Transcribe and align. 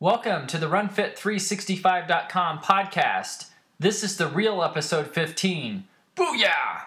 Welcome 0.00 0.46
to 0.46 0.58
the 0.58 0.68
RunFit365.com 0.68 2.60
podcast. 2.60 3.46
This 3.80 4.04
is 4.04 4.16
the 4.16 4.28
real 4.28 4.62
episode 4.62 5.08
15. 5.08 5.88
Booyah! 6.14 6.84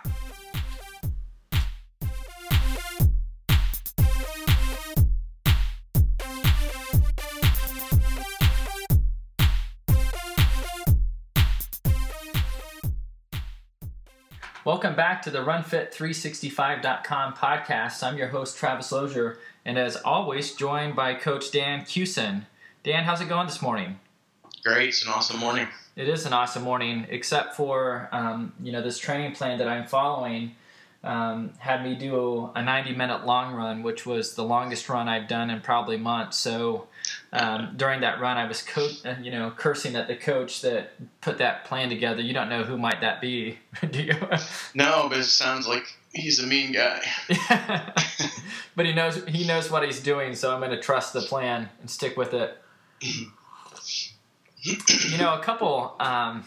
Welcome 14.63 14.95
back 14.95 15.21
to 15.23 15.29
the 15.29 15.39
RunFit365.com 15.39 17.33
podcast. 17.33 18.03
I'm 18.03 18.17
your 18.17 18.29
host, 18.29 18.55
Travis 18.55 18.89
Lozier, 18.93 19.37
and 19.65 19.77
as 19.77 19.97
always, 19.97 20.53
joined 20.53 20.95
by 20.95 21.15
Coach 21.15 21.51
Dan 21.51 21.81
Cusin. 21.81 22.45
Dan, 22.83 23.03
how's 23.03 23.21
it 23.21 23.29
going 23.29 23.45
this 23.45 23.61
morning? 23.61 23.99
Great. 24.63 24.89
It's 24.89 25.05
an 25.05 25.11
awesome 25.11 25.39
morning. 25.39 25.67
It 25.95 26.07
is 26.07 26.25
an 26.25 26.33
awesome 26.33 26.63
morning, 26.63 27.05
except 27.09 27.55
for 27.55 28.09
um, 28.11 28.53
you 28.59 28.71
know 28.71 28.81
this 28.81 28.97
training 28.97 29.33
plan 29.33 29.59
that 29.59 29.67
I'm 29.67 29.85
following 29.85 30.55
um, 31.03 31.51
had 31.59 31.83
me 31.83 31.93
do 31.93 32.49
a 32.55 32.63
90 32.63 32.95
minute 32.95 33.25
long 33.25 33.53
run, 33.53 33.83
which 33.83 34.07
was 34.07 34.33
the 34.33 34.43
longest 34.43 34.89
run 34.89 35.07
I've 35.07 35.27
done 35.27 35.51
in 35.51 35.61
probably 35.61 35.97
months. 35.97 36.37
So 36.37 36.87
um, 37.33 37.73
during 37.75 38.01
that 38.01 38.19
run, 38.19 38.37
I 38.37 38.47
was 38.47 38.63
co- 38.63 38.89
you 39.21 39.29
know 39.29 39.51
cursing 39.55 39.95
at 39.95 40.07
the 40.07 40.15
coach 40.15 40.61
that 40.61 40.93
put 41.21 41.37
that 41.37 41.65
plan 41.65 41.89
together. 41.89 42.21
You 42.21 42.33
don't 42.33 42.49
know 42.49 42.63
who 42.63 42.79
might 42.79 43.01
that 43.01 43.21
be, 43.21 43.59
do 43.91 44.01
you? 44.01 44.15
No, 44.73 45.05
but 45.07 45.19
it 45.19 45.25
sounds 45.25 45.67
like 45.67 45.83
he's 46.13 46.39
a 46.39 46.47
mean 46.47 46.71
guy. 46.71 47.01
but 48.75 48.87
he 48.87 48.93
knows 48.93 49.23
he 49.25 49.45
knows 49.45 49.69
what 49.69 49.83
he's 49.83 49.99
doing, 49.99 50.33
so 50.33 50.51
I'm 50.51 50.59
going 50.59 50.71
to 50.71 50.81
trust 50.81 51.13
the 51.13 51.21
plan 51.21 51.69
and 51.79 51.87
stick 51.87 52.17
with 52.17 52.33
it. 52.33 52.57
You 53.01 53.27
know, 55.17 55.33
a 55.33 55.41
couple. 55.43 55.95
Um, 55.99 56.45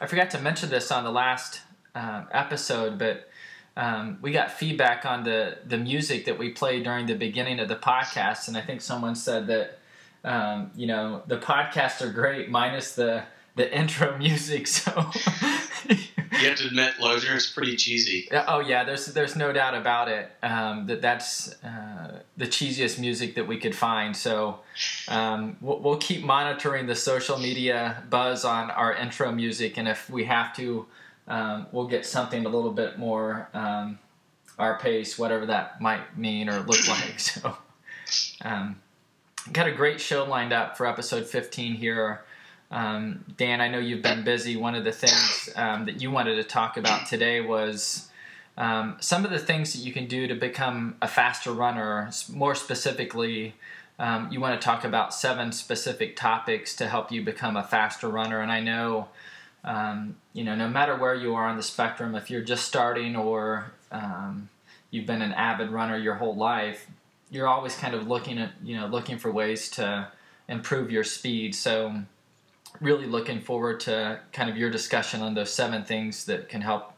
I 0.00 0.06
forgot 0.06 0.30
to 0.30 0.40
mention 0.40 0.70
this 0.70 0.90
on 0.90 1.04
the 1.04 1.10
last 1.10 1.60
um, 1.94 2.26
episode, 2.32 2.98
but 2.98 3.28
um, 3.76 4.18
we 4.22 4.32
got 4.32 4.52
feedback 4.52 5.04
on 5.04 5.24
the 5.24 5.58
the 5.64 5.78
music 5.78 6.24
that 6.26 6.38
we 6.38 6.50
played 6.50 6.84
during 6.84 7.06
the 7.06 7.14
beginning 7.14 7.60
of 7.60 7.68
the 7.68 7.76
podcast, 7.76 8.48
and 8.48 8.56
I 8.56 8.60
think 8.60 8.80
someone 8.80 9.14
said 9.14 9.46
that 9.48 9.78
um, 10.24 10.70
you 10.74 10.86
know 10.86 11.22
the 11.26 11.38
podcasts 11.38 12.02
are 12.02 12.12
great 12.12 12.50
minus 12.50 12.94
the 12.94 13.24
the 13.56 13.72
intro 13.76 14.16
music. 14.16 14.66
So 14.66 15.10
you 16.32 16.48
have 16.48 16.58
to 16.58 16.66
admit, 16.66 16.94
Lozier 17.00 17.34
is 17.34 17.46
pretty 17.46 17.76
cheesy. 17.76 18.28
Oh 18.32 18.60
yeah, 18.60 18.84
there's 18.84 19.06
there's 19.06 19.36
no 19.36 19.52
doubt 19.52 19.74
about 19.74 20.08
it. 20.08 20.30
Um, 20.42 20.86
that 20.86 21.02
that's 21.02 21.54
uh, 21.62 22.20
the 22.36 22.46
cheesiest 22.46 22.98
music 22.98 23.34
that 23.34 23.46
we 23.46 23.58
could 23.58 23.74
find. 23.74 24.16
So 24.16 24.60
um, 25.08 25.56
we'll, 25.60 25.80
we'll, 25.80 25.96
keep 25.98 26.24
monitoring 26.24 26.86
the 26.86 26.94
social 26.94 27.38
media 27.38 28.02
buzz 28.08 28.44
on 28.44 28.70
our 28.70 28.94
intro 28.94 29.32
music, 29.32 29.76
and 29.76 29.88
if 29.88 30.08
we 30.08 30.24
have 30.24 30.54
to, 30.56 30.86
um, 31.28 31.66
we'll 31.72 31.88
get 31.88 32.06
something 32.06 32.46
a 32.46 32.48
little 32.48 32.72
bit 32.72 32.98
more 32.98 33.48
um, 33.54 33.98
our 34.58 34.78
pace, 34.78 35.18
whatever 35.18 35.46
that 35.46 35.80
might 35.80 36.16
mean 36.16 36.48
or 36.48 36.60
look 36.60 36.86
like. 36.88 37.18
So. 37.20 37.56
Um, 38.42 38.80
got 39.52 39.68
a 39.68 39.72
great 39.72 40.00
show 40.00 40.24
lined 40.24 40.52
up 40.52 40.76
for 40.76 40.86
episode 40.86 41.26
15 41.26 41.74
here. 41.74 42.24
Um, 42.70 43.24
Dan, 43.36 43.60
I 43.60 43.68
know 43.68 43.78
you've 43.78 44.02
been 44.02 44.22
busy. 44.22 44.56
One 44.56 44.74
of 44.74 44.84
the 44.84 44.92
things 44.92 45.50
um, 45.56 45.86
that 45.86 46.00
you 46.00 46.10
wanted 46.10 46.36
to 46.36 46.44
talk 46.44 46.76
about 46.76 47.06
today 47.06 47.40
was 47.40 48.08
um, 48.56 48.96
some 49.00 49.24
of 49.24 49.30
the 49.30 49.38
things 49.38 49.72
that 49.72 49.80
you 49.80 49.92
can 49.92 50.06
do 50.06 50.28
to 50.28 50.34
become 50.34 50.96
a 51.02 51.08
faster 51.08 51.52
runner. 51.52 52.10
More 52.28 52.54
specifically, 52.54 53.54
um, 53.98 54.28
you 54.30 54.40
want 54.40 54.60
to 54.60 54.64
talk 54.64 54.84
about 54.84 55.12
seven 55.12 55.50
specific 55.52 56.16
topics 56.16 56.76
to 56.76 56.88
help 56.88 57.10
you 57.10 57.24
become 57.24 57.56
a 57.56 57.64
faster 57.64 58.08
runner. 58.08 58.40
And 58.40 58.52
I 58.52 58.60
know, 58.60 59.08
um, 59.64 60.16
you 60.32 60.44
know, 60.44 60.54
no 60.54 60.68
matter 60.68 60.96
where 60.96 61.14
you 61.14 61.34
are 61.34 61.46
on 61.46 61.56
the 61.56 61.62
spectrum, 61.62 62.14
if 62.14 62.30
you're 62.30 62.40
just 62.40 62.64
starting 62.66 63.16
or 63.16 63.72
um, 63.90 64.48
you've 64.90 65.06
been 65.06 65.22
an 65.22 65.32
avid 65.32 65.70
runner 65.70 65.98
your 65.98 66.14
whole 66.14 66.36
life, 66.36 66.86
you're 67.32 67.48
always 67.48 67.74
kind 67.74 67.94
of 67.94 68.06
looking 68.06 68.38
at, 68.38 68.52
you 68.62 68.76
know, 68.76 68.86
looking 68.86 69.18
for 69.18 69.30
ways 69.30 69.68
to 69.70 70.08
improve 70.48 70.90
your 70.90 71.04
speed. 71.04 71.54
So 71.54 72.02
really 72.80 73.06
looking 73.06 73.40
forward 73.40 73.80
to 73.80 74.20
kind 74.32 74.48
of 74.48 74.56
your 74.56 74.70
discussion 74.70 75.20
on 75.20 75.34
those 75.34 75.52
seven 75.52 75.84
things 75.84 76.24
that 76.26 76.48
can 76.48 76.60
help 76.60 76.92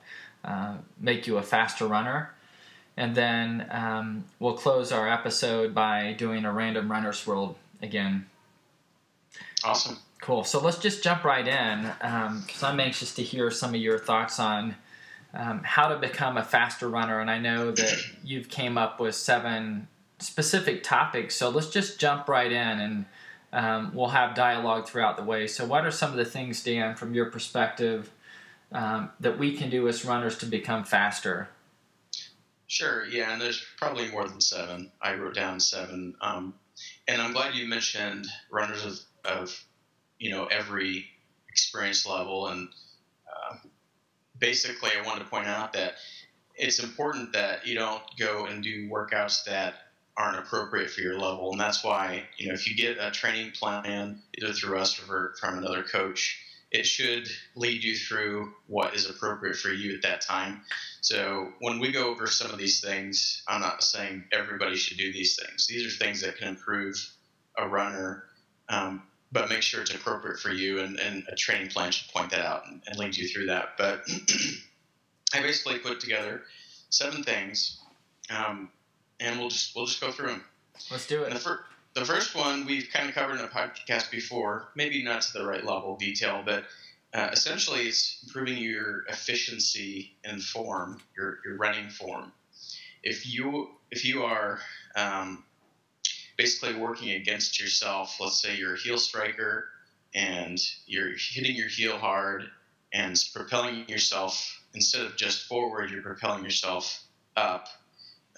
uh, 0.45 0.77
make 0.99 1.27
you 1.27 1.39
a 1.39 1.43
faster 1.43 1.87
runner. 1.87 2.33
And 2.97 3.15
then 3.15 3.67
um, 3.71 4.25
we'll 4.39 4.57
close 4.57 4.93
our 4.93 5.09
episode 5.09 5.75
by 5.75 6.13
doing 6.13 6.45
a 6.45 6.53
random 6.53 6.91
runner's 6.91 7.27
world 7.27 7.57
again. 7.81 8.27
Awesome. 9.65 9.99
Cool. 10.21 10.45
So 10.45 10.61
let's 10.61 10.79
just 10.79 11.03
jump 11.03 11.25
right 11.25 11.47
in 11.47 11.83
because 11.83 12.63
um, 12.63 12.73
I'm 12.75 12.81
anxious 12.81 13.15
to 13.15 13.23
hear 13.23 13.51
some 13.51 13.75
of 13.75 13.81
your 13.81 13.99
thoughts 13.99 14.39
on 14.39 14.77
um, 15.35 15.63
how 15.65 15.89
to 15.89 15.99
become 15.99 16.37
a 16.37 16.45
faster 16.45 16.89
runner. 16.89 17.21
And 17.21 17.31
I 17.31 17.39
know 17.39 17.73
that 17.73 18.05
you've 18.23 18.49
came 18.49 18.77
up 18.77 19.01
with 19.01 19.15
seven 19.15 19.89
specific 20.19 20.83
topics. 20.83 21.35
So 21.35 21.49
let's 21.49 21.71
just 21.71 21.99
jump 21.99 22.29
right 22.29 22.53
in 22.53 22.81
and 22.81 23.07
um, 23.53 23.93
we'll 23.95 24.09
have 24.09 24.35
dialogue 24.35 24.89
throughout 24.89 25.17
the 25.17 25.25
way. 25.25 25.47
So, 25.47 25.67
what 25.67 25.85
are 25.85 25.91
some 25.91 26.11
of 26.11 26.17
the 26.17 26.25
things, 26.25 26.63
Dan, 26.63 26.95
from 26.95 27.15
your 27.15 27.27
perspective, 27.27 28.11
um, 28.73 29.11
that 29.21 29.39
we 29.39 29.57
can 29.57 29.69
do 29.71 29.89
as 29.89 30.05
runners 30.05 30.39
to 30.39 30.47
become 30.47 30.85
faster? 30.85 31.49
Sure, 32.67 33.05
yeah, 33.07 33.33
and 33.33 33.41
there's 33.41 33.63
probably 33.77 34.11
more 34.11 34.27
than 34.27 34.41
seven. 34.41 34.91
I 35.01 35.15
wrote 35.15 35.35
down 35.35 35.61
seven. 35.61 36.15
Um, 36.23 36.55
and 37.07 37.21
I'm 37.21 37.33
glad 37.33 37.55
you 37.55 37.67
mentioned 37.67 38.27
runners 38.51 39.07
of, 39.25 39.31
of 39.41 39.65
you 40.19 40.31
know, 40.31 40.47
every 40.47 41.07
experience 41.51 42.07
level. 42.07 42.49
And 42.49 42.69
uh, 43.29 43.57
basically, 44.39 44.91
I 44.99 45.07
wanted 45.07 45.25
to 45.25 45.31
point 45.31 45.47
out 45.47 45.75
that 45.75 45.97
it's 46.55 46.79
important 46.79 47.35
that 47.35 47.67
you 47.67 47.75
don't 47.75 48.03
go 48.19 48.47
and 48.47 48.63
do 48.63 48.89
workouts 48.89 49.45
that 49.45 49.75
aren't 50.17 50.39
appropriate 50.39 50.91
for 50.91 51.01
your 51.01 51.19
level. 51.19 51.53
And 51.53 51.61
that's 51.61 51.83
why, 51.83 52.25
you 52.37 52.49
know, 52.49 52.55
if 52.55 52.69
you 52.69 52.77
get 52.77 52.99
a 52.99 53.11
training 53.11 53.53
plan, 53.53 54.21
either 54.39 54.53
through 54.53 54.79
us 54.79 55.01
or 55.09 55.35
from 55.41 55.59
another 55.59 55.83
coach, 55.83 56.39
it 56.71 56.87
should 56.87 57.29
lead 57.55 57.85
you 57.85 57.97
through 57.97 58.53
what 58.67 58.95
is 58.95 59.09
appropriate 59.09 59.57
for 59.57 59.69
you 59.69 59.95
at 59.95 60.03
that 60.03 60.23
time. 60.23 60.63
So 61.03 61.53
when 61.61 61.79
we 61.79 61.93
go 61.93 62.09
over 62.09 62.27
some 62.27 62.51
of 62.51 62.59
these 62.59 62.81
things, 62.81 63.43
I'm 63.47 63.61
not 63.61 63.83
saying 63.83 64.25
everybody 64.33 64.77
should 64.77 64.97
do 64.97 65.13
these 65.13 65.37
things. 65.37 65.67
These 65.67 65.87
are 65.87 66.05
things 66.05 66.23
that 66.23 66.39
can 66.39 66.49
improve 66.49 66.97
a 67.59 67.69
runner, 67.69 68.25
um, 68.71 69.03
but 69.31 69.51
make 69.51 69.63
sure 69.63 69.83
it's 69.83 69.95
appropriate 69.95 70.39
for 70.39 70.51
you. 70.51 70.81
And, 70.81 70.99
and, 70.99 71.25
a 71.29 71.37
training 71.37 71.69
plan 71.69 71.93
should 71.93 72.13
point 72.13 72.31
that 72.31 72.41
out 72.41 72.67
and, 72.67 72.83
and 72.87 72.99
lead 72.99 73.17
you 73.17 73.29
through 73.29 73.47
that. 73.47 73.77
But 73.77 74.09
I 75.35 75.43
basically 75.43 75.79
put 75.79 76.01
together 76.01 76.43
seven 76.89 77.23
things. 77.23 77.81
Um, 78.31 78.71
and 79.23 79.39
we'll 79.39 79.49
just 79.49 79.75
we'll 79.75 79.87
just 79.87 80.01
go 80.01 80.11
through 80.11 80.29
them. 80.29 80.45
Let's 80.91 81.07
do 81.07 81.23
it. 81.23 81.33
The, 81.33 81.39
fir- 81.39 81.65
the 81.95 82.05
first 82.05 82.35
one 82.35 82.67
we've 82.67 82.89
kind 82.93 83.09
of 83.09 83.15
covered 83.15 83.39
in 83.39 83.45
a 83.45 83.49
podcast 83.49 84.11
before, 84.11 84.69
maybe 84.75 85.03
not 85.03 85.23
to 85.23 85.33
the 85.33 85.47
right 85.47 85.65
level 85.65 85.95
of 85.95 85.99
detail, 85.99 86.43
but 86.45 86.65
uh, 87.15 87.29
essentially 87.33 87.83
it's 87.83 88.23
improving 88.25 88.59
your 88.59 89.05
efficiency 89.09 90.17
and 90.25 90.43
form, 90.43 91.01
your, 91.17 91.39
your 91.45 91.57
running 91.57 91.89
form. 91.89 92.33
If 93.03 93.33
you 93.33 93.71
if 93.91 94.05
you 94.05 94.23
are 94.23 94.61
um, 94.97 95.45
basically 96.37 96.75
working 96.75 97.11
against 97.11 97.61
yourself, 97.61 98.17
let's 98.21 98.41
say 98.41 98.57
you're 98.57 98.75
a 98.75 98.79
heel 98.79 98.99
striker 98.99 99.69
and 100.15 100.59
you're 100.87 101.13
hitting 101.17 101.55
your 101.57 101.69
heel 101.69 101.99
hard 101.99 102.45
and 102.93 103.23
propelling 103.35 103.89
yourself 103.89 104.61
instead 104.75 105.05
of 105.05 105.17
just 105.17 105.47
forward, 105.47 105.91
you're 105.91 106.03
propelling 106.03 106.45
yourself 106.45 107.05
up 107.37 107.69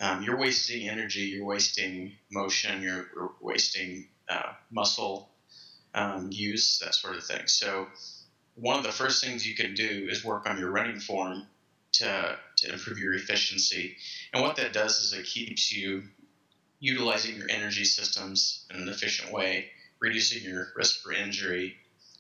um, 0.01 0.23
you're 0.23 0.37
wasting 0.37 0.89
energy, 0.89 1.21
you're 1.21 1.45
wasting 1.45 2.13
motion, 2.31 2.83
you're, 2.83 3.07
wasting 3.41 4.09
uh, 4.29 4.53
muscle 4.71 5.31
um, 5.95 6.31
use, 6.33 6.79
that 6.81 6.95
sort 6.95 7.17
of 7.17 7.25
thing. 7.25 7.47
So, 7.47 7.87
one 8.57 8.79
of 8.79 8.85
the 8.85 8.93
first 8.93 9.23
things 9.23 9.47
you 9.47 9.55
can 9.55 9.75
do 9.75 10.07
is 10.09 10.25
work 10.25 10.49
on 10.49 10.59
your 10.59 10.71
running 10.71 11.01
form 11.01 11.47
to, 11.93 12.39
to 12.57 12.73
improve 12.73 12.99
your 12.99 13.15
efficiency. 13.15 13.97
And 14.33 14.43
what 14.43 14.57
that 14.57 14.73
does 14.73 15.01
is 15.01 15.13
it 15.13 15.27
keeps 15.27 15.73
you 15.73 16.05
utilizing 16.79 17.37
your 17.37 17.51
energy 17.51 17.85
systems 17.85 18.67
in 18.71 18.81
an 18.81 18.89
efficient 18.89 19.33
way, 19.33 19.71
reducing 20.01 20.45
your 20.45 20.69
risk 20.77 21.03
for 21.03 21.13
injury, 21.13 21.77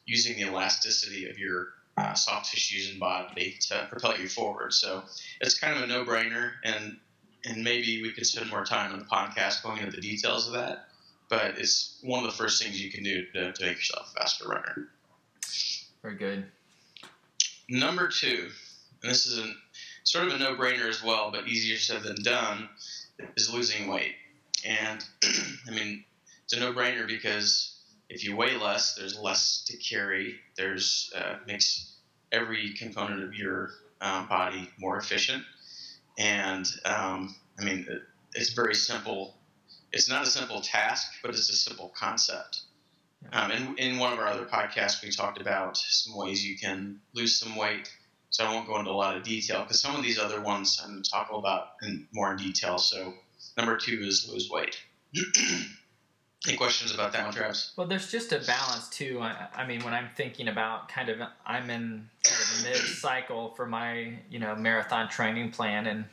using 0.06 0.36
the 0.36 0.50
elasticity 0.50 1.28
of 1.28 1.38
your 1.38 1.68
uh, 1.96 2.14
soft 2.14 2.50
tissues 2.50 2.90
and 2.90 2.98
body 2.98 3.56
to 3.60 3.86
propel 3.90 4.18
you 4.18 4.28
forward. 4.28 4.72
So 4.72 5.04
it's 5.40 5.58
kind 5.58 5.76
of 5.76 5.82
a 5.82 5.86
no 5.86 6.04
brainer. 6.04 6.52
And 6.64 6.98
and 7.44 7.62
maybe 7.62 8.02
we 8.02 8.12
could 8.12 8.26
spend 8.26 8.50
more 8.50 8.64
time 8.64 8.92
on 8.92 8.98
the 8.98 9.04
podcast 9.04 9.62
going 9.62 9.78
into 9.78 9.92
the 9.92 10.00
details 10.00 10.46
of 10.46 10.54
that. 10.54 10.88
But 11.28 11.58
it's 11.58 11.98
one 12.02 12.22
of 12.24 12.30
the 12.30 12.36
first 12.36 12.62
things 12.62 12.80
you 12.80 12.90
can 12.90 13.02
do 13.02 13.24
to, 13.32 13.52
to 13.52 13.64
make 13.64 13.76
yourself 13.76 14.12
a 14.14 14.20
faster 14.20 14.48
runner. 14.48 14.88
Very 16.02 16.16
good. 16.16 16.44
Number 17.68 18.08
two, 18.08 18.50
and 19.02 19.10
this 19.10 19.26
is 19.26 19.38
a, 19.38 19.52
sort 20.04 20.26
of 20.26 20.34
a 20.34 20.38
no-brainer 20.38 20.88
as 20.88 21.02
well, 21.02 21.30
but 21.30 21.48
easier 21.48 21.78
said 21.78 22.02
than 22.02 22.22
done, 22.22 22.68
is 23.36 23.52
losing 23.52 23.88
weight. 23.88 24.14
And 24.64 25.04
I 25.66 25.70
mean, 25.70 26.04
it's 26.44 26.52
a 26.52 26.60
no-brainer 26.60 27.06
because 27.06 27.74
if 28.10 28.22
you 28.22 28.36
weigh 28.36 28.56
less, 28.56 28.94
there's 28.94 29.18
less 29.18 29.64
to 29.68 29.76
carry. 29.78 30.36
There's 30.56 31.12
uh, 31.16 31.36
makes 31.46 31.92
every 32.32 32.74
component 32.74 33.22
of 33.24 33.34
your 33.34 33.70
um, 34.00 34.28
body 34.28 34.68
more 34.78 34.98
efficient. 34.98 35.42
And 36.18 36.66
um, 36.84 37.34
I 37.58 37.64
mean, 37.64 37.86
it's 38.34 38.52
very 38.52 38.74
simple. 38.74 39.36
It's 39.92 40.08
not 40.08 40.22
a 40.22 40.26
simple 40.26 40.60
task, 40.60 41.12
but 41.22 41.30
it's 41.30 41.48
a 41.50 41.56
simple 41.56 41.92
concept. 41.96 42.62
Um, 43.32 43.50
and 43.50 43.78
in 43.78 43.98
one 43.98 44.12
of 44.12 44.18
our 44.18 44.26
other 44.26 44.44
podcasts, 44.44 45.02
we 45.02 45.10
talked 45.10 45.40
about 45.40 45.76
some 45.76 46.16
ways 46.16 46.46
you 46.46 46.58
can 46.58 47.00
lose 47.14 47.38
some 47.38 47.56
weight. 47.56 47.90
So 48.30 48.44
I 48.44 48.52
won't 48.52 48.66
go 48.66 48.78
into 48.78 48.90
a 48.90 48.92
lot 48.92 49.16
of 49.16 49.22
detail 49.22 49.62
because 49.62 49.80
some 49.80 49.94
of 49.94 50.02
these 50.02 50.18
other 50.18 50.40
ones 50.40 50.80
I'm 50.82 50.90
going 50.90 51.02
to 51.02 51.10
talk 51.10 51.30
about 51.32 51.68
in 51.82 52.08
more 52.12 52.32
in 52.32 52.36
detail. 52.36 52.78
So 52.78 53.14
number 53.56 53.76
two 53.76 54.00
is 54.02 54.28
lose 54.28 54.50
weight. 54.50 54.76
Any 56.46 56.56
questions 56.56 56.92
about 56.92 57.12
that 57.12 57.24
one, 57.24 57.32
Travis? 57.32 57.72
Well, 57.76 57.86
there's 57.86 58.10
just 58.10 58.32
a 58.32 58.40
balance 58.40 58.88
too. 58.90 59.20
I, 59.20 59.48
I 59.54 59.66
mean, 59.66 59.82
when 59.82 59.94
I'm 59.94 60.10
thinking 60.14 60.48
about 60.48 60.88
kind 60.88 61.08
of, 61.08 61.20
I'm 61.46 61.70
in 61.70 62.10
mid 62.62 62.76
cycle 62.76 63.50
for 63.50 63.66
my, 63.66 64.18
you 64.30 64.38
know, 64.38 64.54
marathon 64.54 65.08
training 65.08 65.50
plan, 65.50 65.86
and 65.86 66.04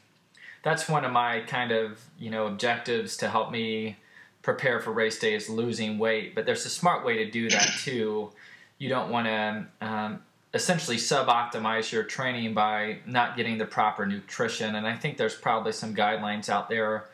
that's 0.63 0.87
one 0.87 1.05
of 1.05 1.11
my 1.11 1.41
kind 1.41 1.71
of, 1.71 1.99
you 2.19 2.29
know, 2.29 2.47
objectives 2.47 3.17
to 3.17 3.29
help 3.29 3.51
me 3.51 3.97
prepare 4.41 4.79
for 4.79 4.91
race 4.91 5.19
day 5.19 5.35
is 5.35 5.49
losing 5.49 5.97
weight. 5.97 6.35
But 6.35 6.45
there's 6.45 6.65
a 6.65 6.69
smart 6.69 7.05
way 7.05 7.17
to 7.17 7.29
do 7.29 7.49
that 7.49 7.69
too. 7.79 8.31
You 8.77 8.89
don't 8.89 9.09
want 9.09 9.27
to 9.27 9.65
um, 9.81 10.23
essentially 10.53 10.97
sub 10.97 11.27
optimize 11.27 11.91
your 11.91 12.03
training 12.03 12.53
by 12.53 12.97
not 13.05 13.37
getting 13.37 13.57
the 13.57 13.65
proper 13.65 14.05
nutrition, 14.05 14.75
and 14.75 14.87
I 14.87 14.95
think 14.95 15.17
there's 15.17 15.35
probably 15.35 15.71
some 15.71 15.95
guidelines 15.95 16.49
out 16.49 16.69
there 16.69 17.05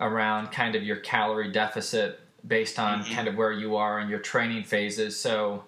around 0.00 0.52
kind 0.52 0.74
of 0.74 0.82
your 0.82 0.96
calorie 0.96 1.50
deficit 1.50 2.20
based 2.46 2.78
on 2.78 3.02
mm-hmm. 3.02 3.14
kind 3.14 3.28
of 3.28 3.36
where 3.36 3.52
you 3.52 3.76
are 3.76 4.00
in 4.00 4.08
your 4.08 4.20
training 4.20 4.62
phases. 4.62 5.18
So, 5.18 5.64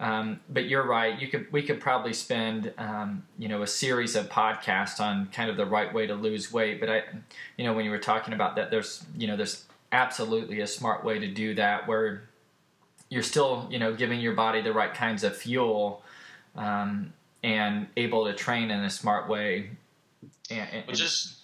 um, 0.00 0.40
but 0.48 0.64
you're 0.64 0.86
right. 0.86 1.20
You 1.20 1.28
could 1.28 1.52
we 1.52 1.62
could 1.62 1.78
probably 1.78 2.14
spend 2.14 2.72
um, 2.78 3.22
you 3.38 3.48
know 3.48 3.62
a 3.62 3.66
series 3.66 4.16
of 4.16 4.30
podcasts 4.30 4.98
on 4.98 5.26
kind 5.26 5.50
of 5.50 5.58
the 5.58 5.66
right 5.66 5.92
way 5.92 6.06
to 6.06 6.14
lose 6.14 6.50
weight. 6.50 6.80
But 6.80 6.88
I, 6.88 7.02
you 7.58 7.64
know, 7.64 7.74
when 7.74 7.84
you 7.84 7.90
were 7.90 7.98
talking 7.98 8.32
about 8.32 8.56
that, 8.56 8.70
there's 8.70 9.04
you 9.14 9.28
know 9.28 9.36
there's 9.36 9.66
absolutely 9.92 10.60
a 10.60 10.66
smart 10.66 11.04
way 11.04 11.18
to 11.18 11.28
do 11.28 11.54
that 11.56 11.86
where 11.86 12.22
you're 13.10 13.22
still 13.22 13.68
you 13.70 13.78
know 13.78 13.94
giving 13.94 14.20
your 14.20 14.32
body 14.32 14.62
the 14.62 14.72
right 14.72 14.94
kinds 14.94 15.22
of 15.22 15.36
fuel 15.36 16.02
um, 16.56 17.12
and 17.42 17.86
able 17.98 18.24
to 18.24 18.32
train 18.32 18.70
in 18.70 18.80
a 18.80 18.90
smart 18.90 19.28
way. 19.28 19.68
And, 20.50 20.68
and, 20.72 20.86
well, 20.86 20.96
just 20.96 21.40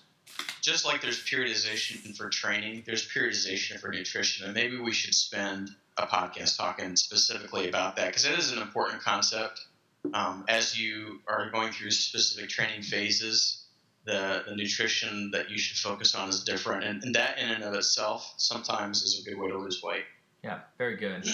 just 0.63 0.87
like 0.87 1.03
there's 1.03 1.23
periodization 1.23 2.17
for 2.17 2.31
training, 2.31 2.85
there's 2.87 3.07
periodization 3.07 3.79
for 3.79 3.91
nutrition, 3.91 4.47
and 4.47 4.55
maybe 4.55 4.79
we 4.79 4.93
should 4.93 5.15
spend 5.15 5.73
a 5.99 6.07
podcast 6.07 6.57
talking 6.57 6.97
specifically 6.97 7.69
about 7.69 7.97
that 7.97 8.09
because 8.09 8.25
it 8.25 8.39
is 8.39 8.53
an 8.53 8.59
important 8.59 9.03
concept. 9.03 9.67
Um, 10.15 10.45
as 10.49 10.79
you 10.79 11.21
are 11.27 11.51
going 11.51 11.73
through 11.73 11.91
specific 11.91 12.49
training 12.49 12.83
phases, 12.83 13.65
the, 14.05 14.45
the 14.47 14.55
nutrition 14.55 15.31
that 15.33 15.51
you 15.51 15.59
should 15.59 15.77
focus 15.77 16.15
on 16.15 16.29
is 16.29 16.45
different, 16.45 16.85
and, 16.85 17.03
and 17.03 17.15
that 17.15 17.39
in 17.39 17.51
and 17.51 17.65
of 17.65 17.75
itself 17.75 18.35
sometimes 18.37 19.03
is 19.03 19.21
a 19.21 19.29
good 19.29 19.39
way 19.39 19.49
to 19.49 19.59
lose 19.59 19.83
weight. 19.83 20.05
Yeah, 20.45 20.61
very 20.79 20.97
good. 20.97 21.27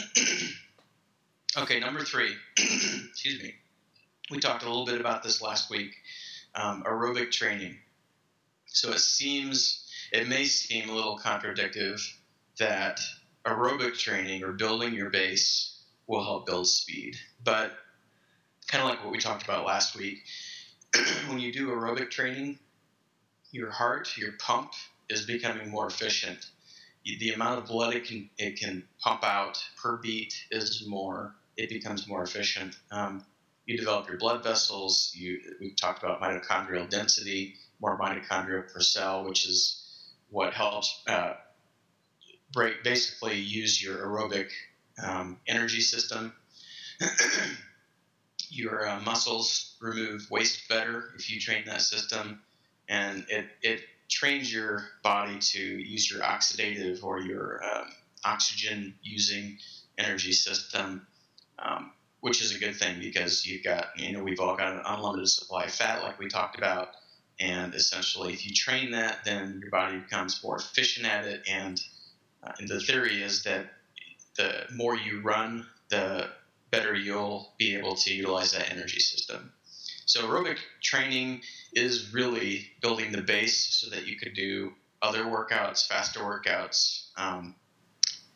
okay, 1.58 1.80
number 1.80 2.00
three. 2.00 2.34
Excuse 2.56 3.42
me. 3.42 3.54
We 4.30 4.38
talked 4.38 4.62
a 4.62 4.68
little 4.68 4.86
bit 4.86 5.00
about 5.00 5.22
this 5.22 5.42
last 5.42 5.68
week. 5.68 5.94
Um, 6.54 6.82
aerobic 6.84 7.30
training. 7.30 7.76
So 8.66 8.90
it 8.90 9.00
seems, 9.00 9.90
it 10.12 10.28
may 10.28 10.44
seem 10.44 10.88
a 10.88 10.94
little 10.94 11.18
contradictory 11.18 11.96
that 12.58 13.00
aerobic 13.44 13.98
training 13.98 14.44
or 14.44 14.52
building 14.52 14.94
your 14.94 15.10
base 15.10 15.82
will 16.06 16.22
help 16.22 16.46
build 16.46 16.66
speed. 16.66 17.16
But 17.42 17.72
kind 18.68 18.82
of 18.82 18.90
like 18.90 19.02
what 19.02 19.12
we 19.12 19.18
talked 19.18 19.42
about 19.44 19.66
last 19.66 19.96
week, 19.96 20.18
when 21.28 21.38
you 21.38 21.52
do 21.52 21.68
aerobic 21.68 22.10
training, 22.10 22.58
your 23.50 23.70
heart, 23.70 24.16
your 24.16 24.32
pump 24.38 24.72
is 25.08 25.26
becoming 25.26 25.70
more 25.70 25.86
efficient. 25.86 26.46
The 27.04 27.32
amount 27.32 27.58
of 27.58 27.66
blood 27.66 27.94
it 27.94 28.04
can 28.04 28.30
it 28.38 28.60
can 28.60 28.84
pump 29.00 29.24
out 29.24 29.62
per 29.76 29.96
beat 29.96 30.34
is 30.50 30.84
more. 30.86 31.34
It 31.56 31.68
becomes 31.68 32.06
more 32.06 32.22
efficient. 32.22 32.76
Um, 32.92 33.24
you 33.66 33.76
develop 33.76 34.08
your 34.08 34.18
blood 34.18 34.44
vessels. 34.44 35.12
You 35.14 35.40
we 35.60 35.72
talked 35.74 36.02
about 36.02 36.20
mitochondrial 36.20 36.88
density 36.88 37.56
more 37.82 37.98
mitochondria 37.98 38.72
per 38.72 38.80
cell, 38.80 39.24
which 39.24 39.44
is 39.46 39.82
what 40.30 40.54
helps 40.54 41.02
uh, 41.06 41.34
break, 42.52 42.82
basically 42.84 43.38
use 43.38 43.82
your 43.82 43.98
aerobic 43.98 44.50
um, 45.02 45.38
energy 45.46 45.80
system. 45.80 46.32
your 48.50 48.86
uh, 48.86 49.00
muscles 49.00 49.76
remove 49.80 50.30
waste 50.30 50.68
better 50.68 51.10
if 51.16 51.30
you 51.30 51.40
train 51.40 51.64
that 51.66 51.80
system, 51.80 52.40
and 52.88 53.24
it, 53.28 53.46
it 53.62 53.80
trains 54.10 54.52
your 54.52 54.84
body 55.02 55.38
to 55.38 55.58
use 55.58 56.10
your 56.10 56.20
oxidative 56.20 57.02
or 57.02 57.20
your 57.20 57.60
um, 57.64 57.86
oxygen 58.24 58.94
using 59.02 59.58
energy 59.98 60.32
system. 60.32 61.06
Um, 61.58 61.92
which 62.22 62.40
is 62.40 62.54
a 62.54 62.58
good 62.58 62.76
thing 62.76 63.00
because 63.00 63.44
you've 63.44 63.64
got, 63.64 63.86
you 63.96 64.12
know, 64.12 64.22
we've 64.22 64.38
all 64.38 64.56
got 64.56 64.72
an 64.72 64.82
unlimited 64.86 65.28
supply 65.28 65.64
of 65.64 65.72
fat, 65.72 66.04
like 66.04 66.20
we 66.20 66.28
talked 66.28 66.56
about. 66.56 66.90
And 67.40 67.74
essentially, 67.74 68.32
if 68.32 68.46
you 68.46 68.54
train 68.54 68.92
that, 68.92 69.24
then 69.24 69.58
your 69.60 69.70
body 69.70 69.98
becomes 69.98 70.42
more 70.42 70.56
efficient 70.56 71.04
at 71.04 71.24
it. 71.24 71.42
And, 71.50 71.82
uh, 72.42 72.52
and 72.58 72.68
the 72.68 72.80
theory 72.80 73.22
is 73.22 73.42
that 73.44 73.66
the 74.36 74.66
more 74.74 74.96
you 74.96 75.20
run, 75.20 75.66
the 75.88 76.28
better 76.70 76.94
you'll 76.94 77.52
be 77.58 77.76
able 77.76 77.94
to 77.96 78.14
utilize 78.14 78.52
that 78.52 78.70
energy 78.70 79.00
system. 79.00 79.52
So 80.06 80.22
aerobic 80.22 80.58
training 80.82 81.42
is 81.74 82.12
really 82.12 82.70
building 82.80 83.12
the 83.12 83.22
base 83.22 83.56
so 83.74 83.90
that 83.90 84.06
you 84.06 84.16
could 84.16 84.34
do 84.34 84.72
other 85.00 85.24
workouts, 85.24 85.86
faster 85.86 86.20
workouts, 86.20 87.08
um, 87.16 87.54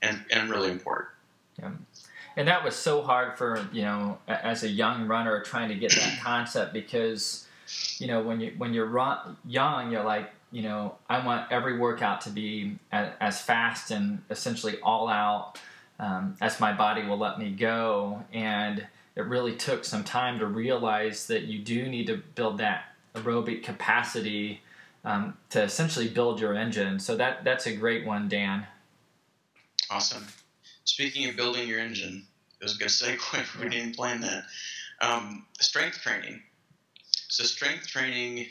and, 0.02 0.24
and 0.30 0.50
really 0.50 0.70
important. 0.70 1.08
Yeah. 1.58 1.72
And 2.36 2.48
that 2.48 2.62
was 2.62 2.76
so 2.76 3.02
hard 3.02 3.38
for, 3.38 3.66
you 3.72 3.82
know, 3.82 4.18
as 4.28 4.62
a 4.62 4.68
young 4.68 5.08
runner 5.08 5.42
trying 5.42 5.70
to 5.70 5.74
get 5.74 5.92
that 5.92 6.20
concept 6.22 6.74
because 6.74 7.46
you 7.98 8.06
know 8.06 8.22
when 8.22 8.40
you 8.40 8.52
when 8.58 8.74
you're 8.74 8.86
run, 8.86 9.36
young 9.44 9.90
you're 9.90 10.04
like 10.04 10.30
you 10.52 10.62
know 10.62 10.94
i 11.08 11.24
want 11.24 11.50
every 11.50 11.78
workout 11.78 12.20
to 12.20 12.30
be 12.30 12.78
as, 12.92 13.12
as 13.20 13.40
fast 13.40 13.90
and 13.90 14.22
essentially 14.30 14.78
all 14.82 15.08
out 15.08 15.58
um, 15.98 16.36
as 16.40 16.60
my 16.60 16.72
body 16.72 17.04
will 17.04 17.18
let 17.18 17.38
me 17.38 17.50
go. 17.50 18.22
And 18.32 18.86
it 19.14 19.22
really 19.22 19.56
took 19.56 19.84
some 19.84 20.04
time 20.04 20.38
to 20.38 20.46
realize 20.46 21.26
that 21.28 21.44
you 21.44 21.58
do 21.58 21.88
need 21.88 22.06
to 22.08 22.16
build 22.16 22.58
that 22.58 22.84
aerobic 23.14 23.62
capacity 23.62 24.60
um, 25.04 25.36
to 25.50 25.62
essentially 25.62 26.08
build 26.08 26.40
your 26.40 26.54
engine. 26.54 26.98
So 26.98 27.16
that 27.16 27.44
that's 27.44 27.66
a 27.66 27.74
great 27.74 28.04
one 28.04 28.28
dan. 28.28 28.66
Awesome. 29.90 30.26
Speaking 30.84 31.28
of 31.28 31.36
building 31.36 31.68
your 31.68 31.80
engine 31.80 32.26
it 32.60 32.64
was 32.64 32.76
a 32.76 32.78
good 32.78 32.88
segue. 32.88 33.60
We 33.62 33.68
didn't 33.68 33.96
plan 33.96 34.20
that. 34.22 34.44
Um, 35.00 35.46
strength 35.60 36.00
training. 36.00 36.42
So 37.28 37.44
strength 37.44 37.86
training 37.86 38.46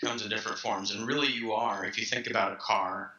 comes 0.00 0.22
in 0.22 0.28
different 0.28 0.58
forms, 0.58 0.90
and 0.90 1.06
really 1.06 1.28
you 1.28 1.52
are. 1.52 1.84
If 1.84 1.98
you 1.98 2.04
think 2.04 2.28
about 2.28 2.52
a 2.52 2.56
car, 2.56 3.12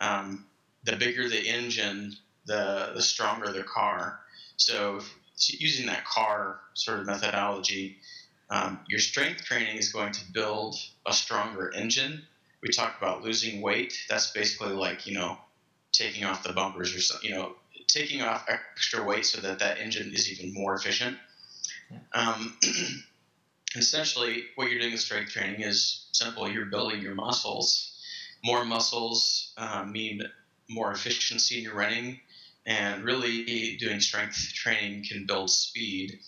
um, 0.00 0.46
the 0.84 0.96
bigger 0.96 1.28
the 1.28 1.48
engine, 1.48 2.14
the 2.46 2.92
the 2.94 3.02
stronger 3.02 3.52
the 3.52 3.62
car. 3.62 4.20
So 4.56 5.00
using 5.36 5.86
that 5.86 6.04
car 6.04 6.60
sort 6.74 7.00
of 7.00 7.06
methodology, 7.06 7.98
um, 8.50 8.80
your 8.88 9.00
strength 9.00 9.44
training 9.44 9.76
is 9.76 9.92
going 9.92 10.12
to 10.12 10.32
build 10.32 10.76
a 11.06 11.12
stronger 11.12 11.72
engine. 11.74 12.22
We 12.62 12.70
talked 12.70 13.00
about 13.00 13.22
losing 13.22 13.60
weight. 13.60 13.98
That's 14.08 14.32
basically 14.32 14.72
like 14.72 15.06
you 15.06 15.14
know 15.14 15.38
taking 15.92 16.24
off 16.24 16.42
the 16.42 16.52
bumpers 16.52 16.94
or 16.94 17.00
so, 17.00 17.16
you 17.22 17.30
know 17.30 17.54
taking 17.86 18.22
off 18.22 18.46
extra 18.48 19.02
weight 19.02 19.24
so 19.24 19.40
that 19.40 19.60
that 19.60 19.78
engine 19.78 20.12
is 20.12 20.30
even 20.30 20.52
more 20.52 20.74
efficient. 20.74 21.16
Yeah. 21.90 21.98
Um, 22.12 22.58
essentially 23.74 24.44
what 24.54 24.70
you're 24.70 24.80
doing 24.80 24.92
with 24.92 25.00
strength 25.00 25.32
training 25.32 25.62
is 25.62 26.06
simple. 26.12 26.48
You're 26.48 26.66
building 26.66 27.02
your 27.02 27.14
muscles. 27.14 27.92
More 28.44 28.64
muscles 28.64 29.52
uh, 29.56 29.84
mean 29.84 30.22
more 30.68 30.92
efficiency 30.92 31.58
in 31.58 31.64
your 31.64 31.74
running, 31.74 32.20
and 32.64 33.04
really 33.04 33.76
doing 33.76 34.00
strength 34.00 34.52
training 34.54 35.04
can 35.08 35.26
build 35.26 35.50
speed. 35.50 36.18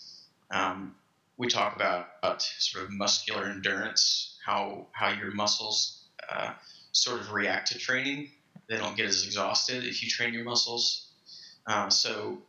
Um, 0.51 0.95
we 1.37 1.47
talk 1.47 1.75
about, 1.75 2.07
about, 2.21 2.41
sort 2.41 2.85
of 2.85 2.91
muscular 2.91 3.45
endurance, 3.45 4.37
how 4.45 4.87
how 4.91 5.09
your 5.09 5.31
muscles 5.31 6.03
uh, 6.29 6.53
sort 6.91 7.21
of 7.21 7.31
react 7.31 7.71
to 7.71 7.77
training. 7.77 8.29
They 8.67 8.77
don't 8.77 8.95
get 8.95 9.07
as 9.07 9.25
exhausted 9.25 9.85
if 9.85 10.03
you 10.03 10.09
train 10.09 10.33
your 10.33 10.43
muscles. 10.43 11.07
Uh, 11.65 11.89
so 11.89 12.39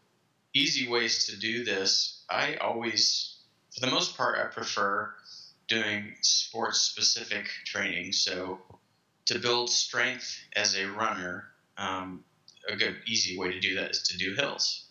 easy 0.54 0.88
ways 0.88 1.26
to 1.26 1.36
do 1.38 1.64
this. 1.64 2.22
I 2.28 2.56
always 2.56 3.29
for 3.80 3.86
the 3.86 3.92
most 3.92 4.16
part, 4.16 4.38
I 4.38 4.44
prefer 4.52 5.10
doing 5.68 6.16
sports 6.22 6.80
specific 6.80 7.46
training. 7.64 8.12
So 8.12 8.60
to 9.26 9.38
build 9.38 9.70
strength 9.70 10.38
as 10.56 10.76
a 10.76 10.86
runner, 10.86 11.46
um, 11.78 12.24
a 12.68 12.76
good 12.76 12.96
easy 13.06 13.38
way 13.38 13.52
to 13.52 13.60
do 13.60 13.76
that 13.76 13.92
is 13.92 14.02
to 14.04 14.18
do 14.18 14.34
hills. 14.34 14.86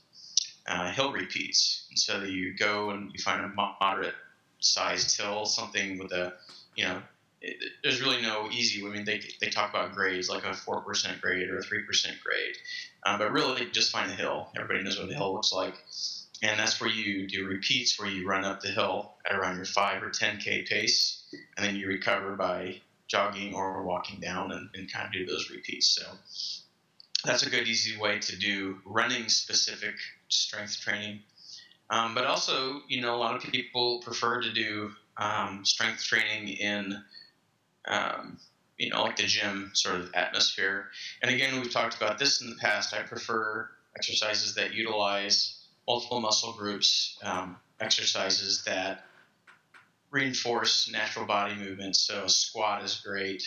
uh, 0.67 0.91
hill 0.91 1.11
repeats. 1.11 1.87
And 1.89 1.99
so 1.99 2.23
you 2.23 2.55
go 2.55 2.91
and 2.91 3.11
you 3.13 3.19
find 3.21 3.43
a 3.43 3.47
moderate 3.49 4.15
sized 4.59 5.19
hill, 5.19 5.45
something 5.45 5.97
with 5.97 6.11
a, 6.11 6.33
you 6.75 6.85
know, 6.85 7.01
it, 7.41 7.57
there's 7.83 8.01
really 8.01 8.21
no 8.21 8.49
easy. 8.51 8.85
I 8.85 8.89
mean, 8.89 9.05
they, 9.05 9.21
they 9.41 9.49
talk 9.49 9.69
about 9.71 9.93
grades 9.93 10.29
like 10.29 10.43
a 10.43 10.53
four 10.53 10.81
percent 10.81 11.21
grade 11.21 11.49
or 11.49 11.57
a 11.59 11.63
three 11.63 11.83
percent 11.83 12.17
grade, 12.23 12.55
um, 13.05 13.17
but 13.19 13.31
really 13.31 13.65
just 13.71 13.91
find 13.91 14.11
a 14.11 14.15
hill. 14.15 14.49
Everybody 14.55 14.83
knows 14.83 14.99
what 14.99 15.09
a 15.09 15.15
hill 15.15 15.33
looks 15.33 15.51
like, 15.53 15.73
and 16.41 16.59
that's 16.59 16.79
where 16.79 16.89
you 16.89 17.27
do 17.27 17.45
repeats, 17.45 17.99
where 17.99 18.09
you 18.09 18.27
run 18.27 18.45
up 18.45 18.61
the 18.61 18.69
hill 18.69 19.13
at 19.29 19.35
around 19.35 19.57
your 19.57 19.65
five 19.65 20.01
or 20.01 20.09
ten 20.09 20.37
k 20.37 20.63
pace, 20.67 21.23
and 21.57 21.65
then 21.65 21.75
you 21.75 21.87
recover 21.87 22.35
by 22.35 22.81
jogging 23.07 23.53
or 23.53 23.83
walking 23.83 24.19
down 24.19 24.51
and, 24.51 24.69
and 24.75 24.91
kind 24.91 25.07
of 25.07 25.11
do 25.11 25.25
those 25.25 25.49
repeats. 25.49 25.87
So 25.87 26.03
that's 27.25 27.43
a 27.43 27.49
good, 27.49 27.67
easy 27.67 27.97
way 27.97 28.19
to 28.19 28.37
do 28.37 28.77
running 28.85 29.27
specific 29.27 29.95
strength 30.29 30.79
training. 30.79 31.21
Um, 31.89 32.13
but 32.13 32.25
also, 32.25 32.81
you 32.87 33.01
know, 33.01 33.15
a 33.15 33.17
lot 33.17 33.35
of 33.35 33.51
people 33.51 33.99
prefer 34.01 34.41
to 34.41 34.53
do 34.53 34.91
um, 35.17 35.65
strength 35.65 36.03
training 36.03 36.49
in, 36.49 37.03
um, 37.87 38.37
you 38.77 38.91
know, 38.91 39.01
like 39.01 39.17
the 39.17 39.23
gym 39.23 39.71
sort 39.73 39.95
of 39.95 40.11
atmosphere. 40.13 40.85
And 41.21 41.31
again, 41.31 41.59
we've 41.59 41.73
talked 41.73 41.97
about 41.97 42.19
this 42.19 42.41
in 42.41 42.49
the 42.51 42.55
past. 42.57 42.93
I 42.93 43.01
prefer 43.01 43.69
exercises 43.97 44.55
that 44.55 44.73
utilize 44.73 45.58
multiple 45.89 46.21
muscle 46.21 46.53
groups, 46.53 47.17
um, 47.23 47.57
exercises 47.79 48.63
that 48.63 49.05
reinforce 50.11 50.89
natural 50.91 51.25
body 51.25 51.55
movement. 51.55 51.95
So 51.95 52.27
squat 52.27 52.83
is 52.83 53.01
great, 53.03 53.43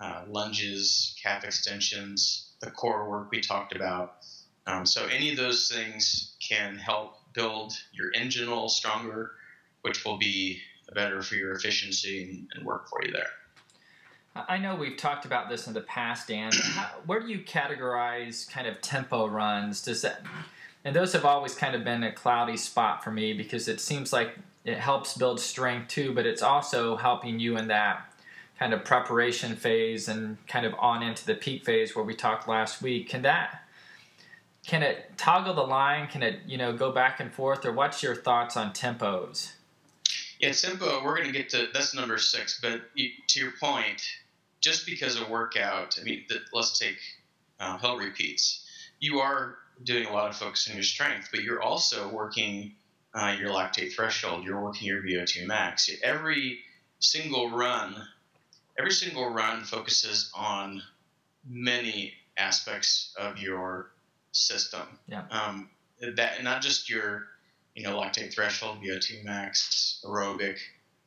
uh, 0.00 0.22
lunges, 0.26 1.14
calf 1.22 1.44
extensions, 1.44 2.52
the 2.60 2.70
core 2.70 3.08
work 3.10 3.30
we 3.30 3.42
talked 3.42 3.76
about. 3.76 4.16
Um, 4.66 4.86
so 4.86 5.06
any 5.06 5.30
of 5.30 5.36
those 5.36 5.70
things 5.70 6.36
can 6.40 6.76
help 6.76 7.18
build 7.34 7.74
your 7.92 8.10
engine 8.14 8.46
a 8.46 8.50
little 8.50 8.70
stronger, 8.70 9.32
which 9.82 10.06
will 10.06 10.16
be 10.16 10.60
better 10.94 11.20
for 11.20 11.34
your 11.34 11.52
efficiency 11.52 12.22
and, 12.22 12.48
and 12.54 12.64
work 12.64 12.88
for 12.88 13.04
you 13.04 13.12
there. 13.12 13.28
I 14.36 14.58
know 14.58 14.74
we've 14.74 14.96
talked 14.96 15.26
about 15.26 15.48
this 15.48 15.66
in 15.66 15.74
the 15.74 15.82
past, 15.82 16.28
Dan. 16.28 16.50
How, 16.52 16.86
where 17.06 17.20
do 17.20 17.28
you 17.28 17.40
categorize 17.40 18.50
kind 18.50 18.66
of 18.66 18.80
tempo 18.80 19.26
runs? 19.26 19.82
Does 19.82 20.02
that, 20.02 20.22
and 20.84 20.94
those 20.94 21.12
have 21.12 21.24
always 21.24 21.54
kind 21.54 21.74
of 21.74 21.84
been 21.84 22.02
a 22.02 22.12
cloudy 22.12 22.56
spot 22.56 23.02
for 23.02 23.10
me 23.10 23.32
because 23.32 23.68
it 23.68 23.80
seems 23.80 24.12
like 24.12 24.36
it 24.64 24.78
helps 24.78 25.16
build 25.16 25.40
strength 25.40 25.88
too, 25.88 26.12
but 26.12 26.26
it's 26.26 26.42
also 26.42 26.96
helping 26.96 27.38
you 27.38 27.56
in 27.56 27.68
that 27.68 28.12
kind 28.58 28.72
of 28.72 28.84
preparation 28.84 29.56
phase 29.56 30.08
and 30.08 30.36
kind 30.46 30.64
of 30.64 30.74
on 30.78 31.02
into 31.02 31.26
the 31.26 31.34
peak 31.34 31.64
phase 31.64 31.96
where 31.96 32.04
we 32.04 32.14
talked 32.14 32.48
last 32.48 32.82
week. 32.82 33.08
Can 33.08 33.22
that 33.22 33.64
can 34.66 34.82
it 34.82 35.12
toggle 35.18 35.54
the 35.54 35.62
line? 35.62 36.06
Can 36.08 36.22
it 36.22 36.40
you 36.46 36.56
know 36.56 36.72
go 36.72 36.90
back 36.90 37.20
and 37.20 37.32
forth, 37.32 37.64
or 37.64 37.72
what's 37.72 38.02
your 38.02 38.14
thoughts 38.14 38.56
on 38.56 38.72
tempos? 38.72 39.52
Yeah, 40.40 40.52
tempo. 40.52 41.04
We're 41.04 41.16
going 41.16 41.26
to 41.26 41.32
get 41.32 41.50
to 41.50 41.68
that's 41.72 41.94
number 41.94 42.18
six. 42.18 42.60
But 42.60 42.82
you, 42.94 43.10
to 43.28 43.40
your 43.40 43.52
point, 43.60 44.02
just 44.60 44.86
because 44.86 45.20
a 45.20 45.28
workout, 45.28 45.98
I 46.00 46.04
mean, 46.04 46.24
the, 46.28 46.40
let's 46.52 46.78
take 46.78 46.98
uh, 47.60 47.78
hill 47.78 47.98
repeats. 47.98 48.64
You 49.00 49.20
are 49.20 49.56
doing 49.82 50.06
a 50.06 50.12
lot 50.12 50.30
of 50.30 50.36
focus 50.36 50.68
on 50.68 50.76
your 50.76 50.84
strength, 50.84 51.28
but 51.30 51.42
you're 51.42 51.62
also 51.62 52.08
working 52.08 52.74
uh, 53.14 53.36
your 53.38 53.50
lactate 53.50 53.92
threshold. 53.92 54.44
You're 54.44 54.60
working 54.60 54.86
your 54.86 55.02
VO2 55.02 55.46
max. 55.46 55.90
Every 56.02 56.60
single 56.98 57.50
run, 57.50 57.94
every 58.78 58.92
single 58.92 59.30
run 59.30 59.64
focuses 59.64 60.30
on 60.34 60.82
many 61.48 62.14
aspects 62.36 63.14
of 63.18 63.38
your 63.38 63.90
system. 64.32 64.82
Yeah. 65.06 65.24
Um, 65.30 65.70
that 66.16 66.42
not 66.42 66.62
just 66.62 66.90
your, 66.90 67.26
you 67.74 67.84
know, 67.84 67.96
lactate 67.98 68.32
threshold, 68.32 68.78
VO2 68.82 69.24
max, 69.24 70.02
aerobic, 70.04 70.58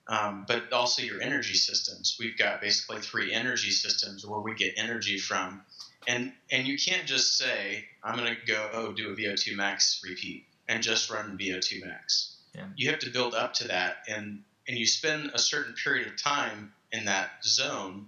um, 0.07 0.45
but 0.47 0.71
also 0.71 1.01
your 1.01 1.21
energy 1.21 1.55
systems. 1.55 2.15
We've 2.19 2.37
got 2.37 2.61
basically 2.61 3.01
three 3.01 3.33
energy 3.33 3.71
systems 3.71 4.25
where 4.25 4.39
we 4.39 4.55
get 4.55 4.73
energy 4.77 5.17
from, 5.17 5.61
and 6.07 6.31
and 6.51 6.65
you 6.65 6.77
can't 6.77 7.05
just 7.05 7.37
say 7.37 7.85
I'm 8.03 8.17
going 8.17 8.33
to 8.33 8.51
go 8.51 8.69
oh, 8.73 8.93
do 8.93 9.11
a 9.11 9.15
VO2 9.15 9.55
max 9.55 10.01
repeat 10.03 10.45
and 10.67 10.81
just 10.81 11.09
run 11.09 11.37
VO2 11.37 11.85
max. 11.85 12.37
Yeah. 12.55 12.65
You 12.75 12.89
have 12.89 12.99
to 12.99 13.09
build 13.09 13.35
up 13.35 13.53
to 13.55 13.67
that, 13.67 13.97
and 14.07 14.41
and 14.67 14.77
you 14.77 14.87
spend 14.87 15.31
a 15.33 15.39
certain 15.39 15.73
period 15.73 16.07
of 16.07 16.21
time 16.21 16.73
in 16.91 17.05
that 17.05 17.29
zone, 17.43 18.07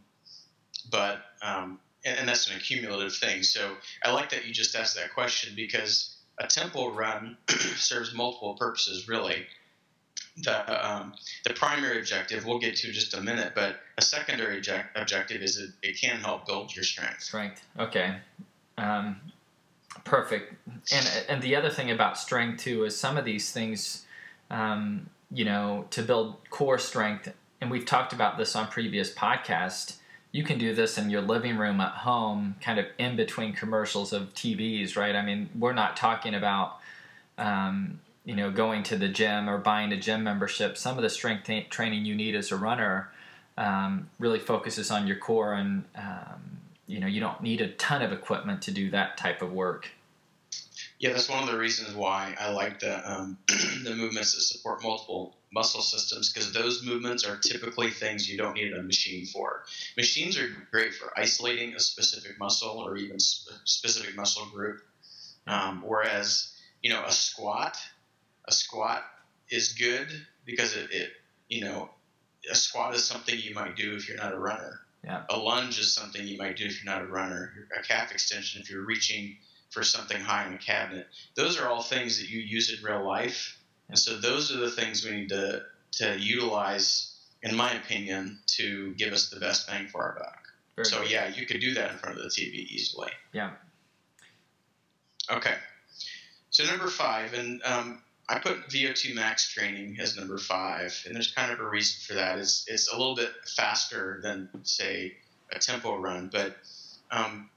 but 0.90 1.20
um, 1.42 1.80
and, 2.06 2.20
and 2.20 2.30
that's 2.30 2.50
an 2.50 2.56
accumulative 2.56 3.16
thing. 3.16 3.44
So 3.44 3.76
I 4.04 4.12
like 4.12 4.32
that 4.32 4.46
you 4.46 4.54
just 4.54 4.76
asked 4.76 4.96
that 4.96 5.14
question 5.14 5.54
because 5.56 6.16
a 6.40 6.48
tempo 6.48 6.92
run 6.92 7.38
serves 7.76 8.14
multiple 8.14 8.56
purposes, 8.56 9.08
really. 9.08 9.46
The, 10.44 10.90
um, 10.92 11.14
the 11.44 11.54
primary 11.54 12.00
objective 12.00 12.46
we'll 12.46 12.60
get 12.60 12.76
to 12.78 12.92
just 12.92 13.14
a 13.14 13.22
minute, 13.22 13.54
but 13.56 13.82
a 13.98 14.02
secondary 14.02 14.58
object, 14.58 14.98
objective 14.98 15.42
is 15.42 15.58
it, 15.58 15.72
it 15.82 16.00
can 16.00 16.20
help 16.20 16.46
build 16.46 16.76
your 16.76 16.84
strength. 16.84 17.22
Strength. 17.22 17.66
Okay. 17.78 18.18
Um, 18.78 19.18
perfect. 20.04 20.54
And 20.94 21.26
and 21.28 21.42
the 21.42 21.56
other 21.56 21.70
thing 21.70 21.92
about 21.92 22.18
strength 22.18 22.64
too 22.64 22.86
is 22.86 22.96
some 22.98 23.18
of 23.18 23.26
these 23.26 23.52
things, 23.52 24.06
um, 24.50 25.10
you 25.32 25.46
know, 25.46 25.86
to 25.92 26.02
build 26.02 26.50
core 26.50 26.80
strength, 26.80 27.34
and 27.62 27.70
we've 27.70 27.86
talked 27.86 28.14
about 28.14 28.38
this 28.38 28.56
on 28.56 28.68
previous 28.68 29.14
podcasts. 29.14 29.98
You 30.32 30.44
can 30.44 30.60
do 30.60 30.76
this 30.76 30.98
in 30.98 31.10
your 31.10 31.22
living 31.22 31.58
room 31.58 31.82
at 31.82 31.92
home, 31.92 32.56
kind 32.62 32.80
of 32.80 32.86
in 33.00 33.16
between 33.16 33.54
commercials 33.54 34.14
of 34.14 34.34
TVs, 34.36 34.96
right? 34.96 35.16
I 35.16 35.24
mean, 35.26 35.50
we're 35.58 35.74
not 35.74 35.98
talking 35.98 36.36
about, 36.36 36.78
um, 37.40 38.00
you 38.30 38.36
know, 38.36 38.52
going 38.52 38.84
to 38.84 38.96
the 38.96 39.08
gym 39.08 39.50
or 39.50 39.58
buying 39.58 39.92
a 39.92 39.98
gym 39.98 40.24
membership. 40.24 40.78
Some 40.78 40.98
of 40.98 41.02
the 41.02 41.10
strength 41.10 41.46
t- 41.46 41.64
training 41.64 42.06
you 42.06 42.14
need 42.14 42.36
as 42.36 42.52
a 42.52 42.58
runner 42.58 43.10
um, 43.58 44.08
really 44.20 44.38
focuses 44.38 44.92
on 44.92 45.08
your 45.08 45.18
core 45.18 45.56
and 45.56 45.84
um, 45.96 46.60
you 46.86 47.00
know 47.00 47.08
you 47.08 47.20
don't 47.20 47.42
need 47.42 47.60
a 47.60 47.70
ton 47.70 48.04
of 48.04 48.14
equipment 48.14 48.62
to 48.64 48.72
do 48.72 48.92
that 48.92 49.18
type 49.18 49.42
of 49.42 49.52
work 49.52 49.90
yeah 51.00 51.12
that's 51.12 51.28
one 51.28 51.44
of 51.44 51.50
the 51.50 51.58
reasons 51.58 51.94
why 51.94 52.34
i 52.40 52.50
like 52.50 52.80
the 52.80 53.12
um, 53.12 53.38
the 53.84 53.94
movements 53.96 54.34
that 54.34 54.42
support 54.42 54.82
multiple 54.82 55.36
muscle 55.52 55.82
systems 55.82 56.32
because 56.32 56.54
those 56.54 56.84
movements 56.86 57.26
are 57.26 57.36
typically 57.38 57.90
things 57.90 58.30
you 58.30 58.38
don't 58.38 58.54
need 58.54 58.74
a 58.74 58.82
machine 58.82 59.26
for 59.26 59.64
machines 59.98 60.38
are 60.38 60.48
great 60.72 60.94
for 60.94 61.12
isolating 61.20 61.76
a 61.76 61.80
specific 61.80 62.40
muscle 62.40 62.80
or 62.80 62.96
even 62.96 63.20
sp- 63.20 63.60
specific 63.66 64.16
muscle 64.16 64.46
group 64.54 64.82
um, 65.48 65.84
whereas 65.86 66.56
you 66.82 66.90
know 66.90 67.04
a 67.06 67.12
squat 67.12 67.78
a 68.50 68.52
squat 68.52 69.04
is 69.50 69.74
good 69.74 70.08
because 70.46 70.76
it, 70.76 70.92
it 70.92 71.10
you 71.48 71.62
know 71.62 71.90
a 72.52 72.56
squat 72.56 72.94
is 72.96 73.06
something 73.06 73.36
you 73.38 73.54
might 73.54 73.78
do 73.78 73.96
if 73.96 74.10
you're 74.10 74.18
not 74.18 74.34
a 74.34 74.40
runner 74.40 74.82
yeah. 75.04 75.24
A 75.30 75.38
lunge 75.38 75.80
is 75.80 75.94
something 75.94 76.26
you 76.28 76.38
might 76.38 76.58
do 76.58 76.66
if 76.66 76.84
you're 76.84 76.94
not 76.94 77.04
a 77.04 77.08
runner. 77.08 77.54
A 77.78 77.82
calf 77.82 78.12
extension 78.12 78.62
if 78.62 78.70
you're 78.70 78.86
reaching 78.86 79.38
for 79.70 79.84
something 79.84 80.20
high 80.20 80.48
in 80.48 80.54
a 80.54 80.58
cabinet. 80.58 81.08
Those 81.36 81.60
are 81.60 81.68
all 81.68 81.82
things 81.82 82.20
that 82.20 82.30
you 82.30 82.40
use 82.40 82.76
in 82.76 82.84
real 82.84 83.06
life. 83.06 83.58
And 83.88 83.98
so 83.98 84.18
those 84.18 84.52
are 84.52 84.58
the 84.58 84.72
things 84.72 85.06
we 85.06 85.12
need 85.12 85.30
to, 85.30 85.64
to 85.94 86.20
utilize, 86.20 87.16
in 87.42 87.56
my 87.56 87.74
opinion, 87.74 88.40
to 88.58 88.94
give 88.96 89.14
us 89.14 89.30
the 89.30 89.40
best 89.40 89.68
bang 89.68 89.88
for 89.88 90.04
our 90.04 90.16
buck. 90.20 90.40
Very 90.76 90.86
so 90.86 91.02
good. 91.02 91.12
yeah, 91.12 91.28
you 91.30 91.46
could 91.46 91.62
do 91.62 91.74
that 91.76 91.92
in 91.92 91.98
front 91.98 92.18
of 92.18 92.24
the 92.24 92.30
TV 92.30 92.68
easily. 92.68 93.12
Yeah. 93.32 93.52
Okay. 95.32 95.56
So 96.50 96.66
number 96.66 96.88
five, 96.88 97.34
and 97.34 97.62
um, 97.64 98.02
I 98.30 98.38
put 98.38 98.70
VO2 98.70 99.16
max 99.16 99.52
training 99.52 99.98
as 100.00 100.16
number 100.16 100.38
five, 100.38 101.02
and 101.06 101.16
there's 101.16 101.32
kind 101.34 101.52
of 101.52 101.60
a 101.60 101.68
reason 101.68 102.00
for 102.06 102.14
that. 102.14 102.38
It's, 102.38 102.64
it's 102.68 102.94
a 102.94 102.96
little 102.96 103.16
bit 103.16 103.32
faster 103.56 104.20
than, 104.22 104.48
say, 104.62 105.16
a 105.52 105.58
tempo 105.58 105.98
run, 105.98 106.30
but 106.32 106.56
um, 107.10 107.50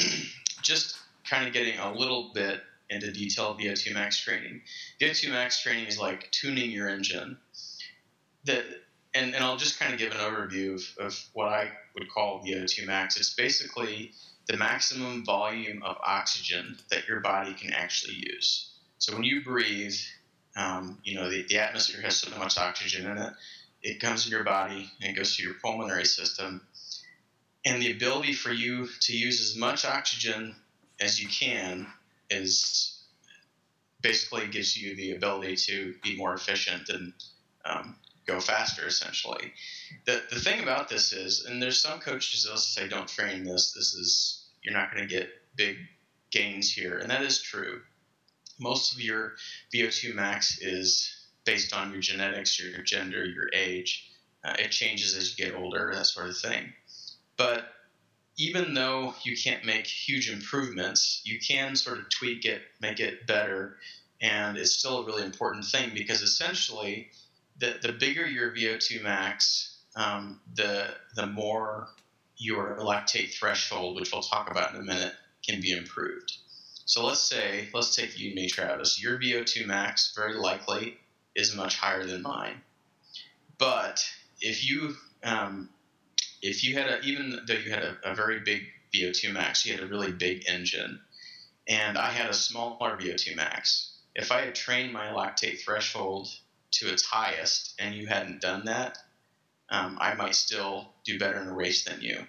just 0.62 0.98
kind 1.24 1.46
of 1.46 1.52
getting 1.52 1.78
a 1.78 1.92
little 1.92 2.32
bit 2.34 2.60
into 2.90 3.12
detail 3.12 3.56
VO2 3.56 3.94
max 3.94 4.18
training. 4.18 4.62
VO2 5.00 5.30
max 5.30 5.62
training 5.62 5.86
is 5.86 5.98
like 5.98 6.28
tuning 6.32 6.72
your 6.72 6.88
engine. 6.88 7.36
That, 8.46 8.64
and, 9.14 9.32
and 9.32 9.44
I'll 9.44 9.56
just 9.56 9.78
kind 9.78 9.92
of 9.92 9.98
give 10.00 10.10
an 10.10 10.18
overview 10.18 10.74
of, 10.74 11.06
of 11.06 11.24
what 11.34 11.48
I 11.48 11.70
would 11.94 12.10
call 12.10 12.42
VO2 12.44 12.84
max. 12.84 13.16
It's 13.16 13.34
basically 13.34 14.10
the 14.48 14.56
maximum 14.56 15.24
volume 15.24 15.84
of 15.84 15.96
oxygen 16.04 16.78
that 16.90 17.06
your 17.06 17.20
body 17.20 17.54
can 17.54 17.72
actually 17.72 18.14
use. 18.14 18.72
So 18.98 19.14
when 19.14 19.24
you 19.24 19.44
breathe, 19.44 19.94
um, 20.56 20.98
you 21.04 21.14
know, 21.14 21.30
the, 21.30 21.44
the 21.48 21.58
atmosphere 21.58 22.00
has 22.02 22.16
so 22.16 22.36
much 22.38 22.58
oxygen 22.58 23.10
in 23.10 23.18
it. 23.18 23.32
It 23.82 24.00
comes 24.00 24.26
in 24.26 24.32
your 24.32 24.44
body 24.44 24.90
and 25.00 25.10
it 25.10 25.16
goes 25.16 25.36
to 25.36 25.42
your 25.42 25.54
pulmonary 25.54 26.06
system. 26.06 26.66
And 27.64 27.82
the 27.82 27.92
ability 27.92 28.32
for 28.32 28.50
you 28.50 28.88
to 29.02 29.16
use 29.16 29.40
as 29.40 29.56
much 29.56 29.84
oxygen 29.84 30.56
as 31.00 31.20
you 31.20 31.28
can 31.28 31.86
is 32.30 33.02
basically 34.00 34.46
gives 34.46 34.76
you 34.76 34.96
the 34.96 35.12
ability 35.12 35.56
to 35.56 35.94
be 36.02 36.16
more 36.16 36.34
efficient 36.34 36.88
and 36.88 37.12
um, 37.64 37.96
go 38.26 38.40
faster, 38.40 38.86
essentially. 38.86 39.52
The, 40.06 40.22
the 40.30 40.40
thing 40.40 40.62
about 40.62 40.88
this 40.88 41.12
is, 41.12 41.44
and 41.44 41.62
there's 41.62 41.80
some 41.80 42.00
coaches 42.00 42.44
that 42.44 42.58
say, 42.58 42.88
don't 42.88 43.08
train 43.08 43.44
this, 43.44 43.72
this 43.72 43.94
is, 43.94 44.46
you're 44.62 44.74
not 44.74 44.92
going 44.92 45.06
to 45.06 45.14
get 45.14 45.28
big 45.56 45.76
gains 46.30 46.70
here. 46.72 46.98
And 46.98 47.10
that 47.10 47.22
is 47.22 47.40
true. 47.40 47.80
Most 48.58 48.92
of 48.92 49.00
your 49.00 49.34
VO2 49.74 50.14
max 50.14 50.58
is 50.60 51.12
based 51.44 51.74
on 51.74 51.92
your 51.92 52.00
genetics, 52.00 52.60
your 52.60 52.82
gender, 52.82 53.24
your 53.24 53.48
age. 53.54 54.10
Uh, 54.44 54.54
it 54.58 54.70
changes 54.70 55.16
as 55.16 55.36
you 55.36 55.44
get 55.44 55.54
older, 55.54 55.92
that 55.94 56.06
sort 56.06 56.28
of 56.28 56.36
thing. 56.36 56.72
But 57.36 57.68
even 58.38 58.74
though 58.74 59.14
you 59.22 59.36
can't 59.36 59.64
make 59.64 59.86
huge 59.86 60.30
improvements, 60.30 61.22
you 61.24 61.38
can 61.38 61.74
sort 61.76 61.98
of 61.98 62.10
tweak 62.10 62.44
it, 62.44 62.62
make 62.80 63.00
it 63.00 63.26
better, 63.26 63.78
and 64.20 64.56
it's 64.56 64.72
still 64.72 64.98
a 64.98 65.06
really 65.06 65.24
important 65.24 65.64
thing 65.64 65.90
because 65.94 66.22
essentially, 66.22 67.08
the, 67.58 67.78
the 67.82 67.92
bigger 67.92 68.26
your 68.26 68.50
VO2 68.50 69.02
max, 69.02 69.78
um, 69.96 70.40
the 70.54 70.88
the 71.14 71.26
more 71.26 71.88
your 72.36 72.76
lactate 72.80 73.32
threshold, 73.32 73.96
which 73.96 74.12
we'll 74.12 74.22
talk 74.22 74.50
about 74.50 74.74
in 74.74 74.80
a 74.80 74.84
minute, 74.84 75.14
can 75.46 75.60
be 75.60 75.72
improved. 75.72 76.32
So 76.86 77.04
let's 77.04 77.20
say, 77.20 77.68
let's 77.74 77.96
take 77.96 78.18
you 78.18 78.28
and 78.28 78.36
me, 78.36 78.48
Travis. 78.48 79.02
Your 79.02 79.18
VO2 79.18 79.66
max 79.66 80.12
very 80.14 80.34
likely 80.34 80.96
is 81.34 81.54
much 81.54 81.76
higher 81.76 82.06
than 82.06 82.22
mine. 82.22 82.62
But 83.58 84.04
if 84.40 84.68
you 84.68 84.94
um, 85.24 85.68
if 86.42 86.62
you 86.62 86.74
had 86.74 86.88
a 86.88 87.00
even 87.00 87.40
though 87.46 87.54
you 87.54 87.70
had 87.70 87.82
a, 87.82 87.96
a, 88.04 88.14
very 88.14 88.38
big 88.38 88.62
VO2 88.94 89.32
max, 89.32 89.66
you 89.66 89.72
had 89.72 89.82
a 89.82 89.88
really 89.88 90.12
big 90.12 90.44
engine, 90.48 91.00
and 91.66 91.98
I 91.98 92.10
had 92.10 92.30
a 92.30 92.34
smaller 92.34 92.96
VO2 92.96 93.34
max. 93.34 93.92
If 94.14 94.30
I 94.30 94.42
had 94.42 94.54
trained 94.54 94.92
my 94.92 95.08
lactate 95.08 95.60
threshold 95.60 96.28
to 96.72 96.92
its 96.92 97.04
highest 97.04 97.74
and 97.80 97.96
you 97.96 98.06
hadn't 98.06 98.40
done 98.40 98.66
that, 98.66 98.98
um, 99.70 99.98
I 100.00 100.14
might 100.14 100.36
still 100.36 100.92
do 101.04 101.18
better 101.18 101.40
in 101.42 101.48
a 101.48 101.54
race 101.54 101.84
than 101.84 102.00
you. 102.00 102.24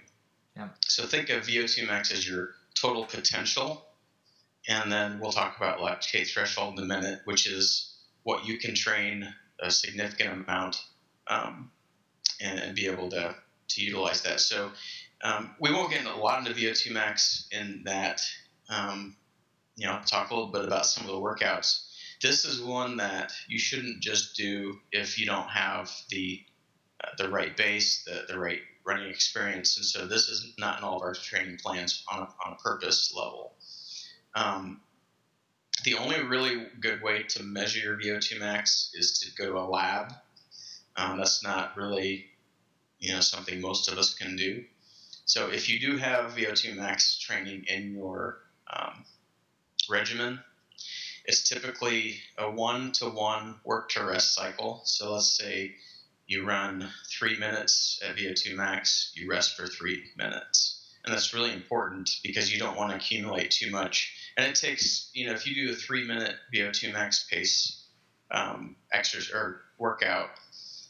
Yeah. 0.56 0.70
So 0.82 1.06
think 1.06 1.30
of 1.30 1.46
VO2 1.46 1.86
max 1.86 2.12
as 2.12 2.28
your 2.28 2.56
total 2.74 3.06
potential, 3.06 3.87
and 4.68 4.92
then 4.92 5.20
we'll 5.20 5.32
talk 5.32 5.58
about 5.58 5.80
lactate 5.80 6.28
threshold 6.28 6.78
in 6.78 6.84
a 6.84 6.88
minute, 6.88 7.22
which 7.26 7.48
is 7.48 7.96
what 8.24 8.46
you 8.46 8.58
can 8.58 8.76
train 8.76 9.34
a 9.60 9.72
significant 9.72 10.46
amount 10.46 10.82
um, 11.28 11.72
and, 12.42 12.60
and, 12.60 12.76
be 12.76 12.88
able 12.88 13.10
to, 13.10 13.36
to 13.70 13.82
utilize 13.82 14.22
that. 14.22 14.40
So 14.40 14.72
um, 15.24 15.56
we 15.60 15.72
won't 15.72 15.92
get 15.92 16.06
a 16.06 16.16
lot 16.16 16.40
into 16.40 16.60
VO2 16.60 16.92
max 16.92 17.48
in 17.52 17.84
that. 17.86 18.22
Um, 18.70 19.16
you 19.76 19.88
know, 19.88 20.00
talk 20.06 20.32
a 20.32 20.36
little 20.36 20.52
bit 20.52 20.66
about 20.66 20.86
some 20.86 21.06
of 21.06 21.12
the 21.12 21.20
workouts. 21.20 21.86
This 22.22 22.46
is 22.46 22.62
one 22.62 22.98
that 22.98 23.32
you 23.48 23.60
shouldn't 23.60 24.02
just 24.02 24.36
do 24.36 24.80
if 24.92 25.20
you 25.20 25.26
don't 25.26 25.50
have 25.50 25.92
the 26.10 26.42
uh, 27.04 27.10
the 27.18 27.30
right 27.30 27.56
base, 27.56 28.04
the, 28.06 28.26
the 28.28 28.40
right 28.40 28.60
running 28.86 29.10
experience. 29.10 29.78
And 29.78 29.86
so 29.86 30.08
this 30.08 30.30
is 30.30 30.54
not 30.58 30.80
in 30.80 30.84
all 30.84 30.96
of 30.96 31.04
our 31.04 31.14
training 31.14 31.60
plans 31.62 32.04
on 32.12 32.20
a, 32.20 32.28
on 32.46 32.54
a 32.54 32.56
purpose 32.56 33.14
level. 33.16 33.54
Um, 34.38 34.82
the 35.84 35.96
only 35.96 36.22
really 36.22 36.68
good 36.80 37.02
way 37.02 37.24
to 37.24 37.44
measure 37.44 37.80
your 37.80 38.20
VO2 38.20 38.40
max 38.40 38.92
is 38.94 39.20
to 39.20 39.36
go 39.36 39.52
to 39.52 39.58
a 39.58 39.66
lab. 39.68 40.14
Um, 40.96 41.18
that's 41.18 41.44
not 41.44 41.76
really, 41.76 42.28
you 43.00 43.14
know, 43.14 43.22
something 43.22 43.60
most 43.60 43.92
of 43.92 43.98
us 43.98 44.14
can 44.14 44.36
do. 44.36 44.64
So 45.26 45.50
if 45.50 45.70
you 45.70 45.80
do 45.80 45.98
have 45.98 46.36
VO2 46.36 46.76
max 46.76 47.18
training 47.18 47.66
in 47.68 47.96
your 47.96 48.40
um, 48.72 49.06
regimen, 49.90 50.40
it's 51.26 51.50
typically 51.50 52.20
a 52.38 52.50
one 52.50 52.92
to 52.94 53.06
one 53.06 53.56
work 53.64 53.90
to 53.90 54.06
rest 54.06 54.36
cycle. 54.36 54.82
So 54.86 55.14
let's 55.14 55.36
say 55.36 55.76
you 56.28 56.46
run 56.46 56.88
three 57.10 57.40
minutes 57.40 58.00
at 58.08 58.16
VO2 58.16 58.56
max, 58.56 59.12
you 59.16 59.30
rest 59.30 59.58
for 59.58 59.66
three 59.66 60.04
minutes. 60.16 60.78
And 61.08 61.14
that's 61.14 61.34
really 61.34 61.54
important 61.54 62.10
because 62.22 62.52
you 62.52 62.60
don't 62.60 62.76
want 62.76 62.90
to 62.90 62.98
accumulate 62.98 63.52
too 63.52 63.72
much. 63.72 64.14
And 64.38 64.46
it 64.46 64.56
takes, 64.56 65.10
you 65.14 65.26
know, 65.26 65.34
if 65.34 65.48
you 65.48 65.56
do 65.56 65.74
a 65.74 65.76
three 65.76 66.06
minute 66.06 66.36
VO2 66.54 66.94
max 66.94 67.26
pace 67.30 67.86
um, 68.30 68.76
exercise 68.94 69.34
or 69.34 69.62
workout, 69.80 70.30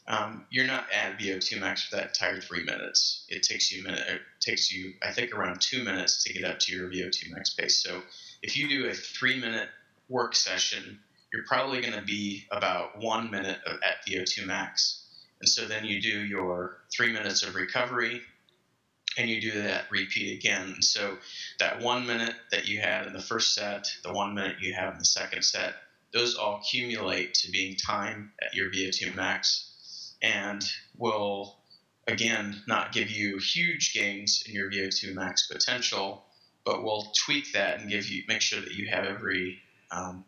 um, 0.06 0.46
you're 0.50 0.66
not 0.66 0.86
at 0.92 1.18
VO2 1.18 1.60
max 1.60 1.84
for 1.84 1.96
that 1.96 2.08
entire 2.08 2.40
three 2.40 2.64
minutes. 2.64 3.24
It 3.28 3.42
takes 3.42 3.72
you 3.72 3.82
a 3.82 3.84
minute. 3.84 4.06
It 4.06 4.20
takes 4.40 4.72
you, 4.72 4.92
I 5.02 5.12
think, 5.12 5.32
around 5.32 5.60
two 5.60 5.82
minutes 5.82 6.24
to 6.24 6.32
get 6.32 6.44
up 6.44 6.58
to 6.60 6.72
your 6.74 6.88
VO2 6.88 7.30
max 7.32 7.54
pace. 7.54 7.82
So 7.82 8.02
if 8.42 8.56
you 8.56 8.68
do 8.68 8.86
a 8.86 8.94
three 8.94 9.40
minute 9.40 9.68
work 10.08 10.34
session, 10.34 11.00
you're 11.32 11.44
probably 11.46 11.80
going 11.80 11.94
to 11.94 12.02
be 12.02 12.46
about 12.50 12.98
one 13.02 13.30
minute 13.30 13.58
at 13.66 14.06
VO2 14.06 14.46
max. 14.46 15.06
And 15.40 15.48
so 15.48 15.66
then 15.66 15.84
you 15.84 16.00
do 16.00 16.24
your 16.24 16.78
three 16.90 17.12
minutes 17.12 17.42
of 17.42 17.54
recovery 17.54 18.22
and 19.18 19.28
you 19.28 19.40
do 19.40 19.62
that 19.62 19.90
repeat 19.90 20.38
again. 20.38 20.80
So 20.80 21.18
that 21.58 21.80
one 21.80 22.06
minute 22.06 22.34
that 22.52 22.66
you 22.66 22.80
had 22.80 23.06
in 23.06 23.12
the 23.12 23.20
first 23.20 23.54
set, 23.54 23.86
the 24.04 24.12
one 24.12 24.34
minute 24.34 24.60
you 24.60 24.72
have 24.74 24.92
in 24.92 24.98
the 24.98 25.04
second 25.04 25.42
set, 25.42 25.74
those 26.12 26.36
all 26.36 26.60
accumulate 26.60 27.34
to 27.34 27.50
being 27.50 27.76
time 27.76 28.32
at 28.40 28.54
your 28.54 28.70
VO2 28.70 29.14
max 29.14 30.14
and 30.22 30.64
will 30.96 31.56
again 32.06 32.62
not 32.66 32.92
give 32.92 33.10
you 33.10 33.38
huge 33.38 33.92
gains 33.92 34.44
in 34.46 34.54
your 34.54 34.70
VO2 34.70 35.14
max 35.14 35.48
potential, 35.48 36.24
but 36.64 36.82
will 36.82 37.12
tweak 37.24 37.52
that 37.52 37.80
and 37.80 37.90
give 37.90 38.08
you 38.08 38.22
make 38.28 38.40
sure 38.40 38.60
that 38.60 38.72
you 38.72 38.88
have 38.88 39.04
every 39.04 39.58
um, 39.90 40.24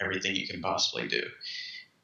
everything 0.00 0.34
you 0.34 0.46
can 0.46 0.62
possibly 0.62 1.06
do 1.06 1.22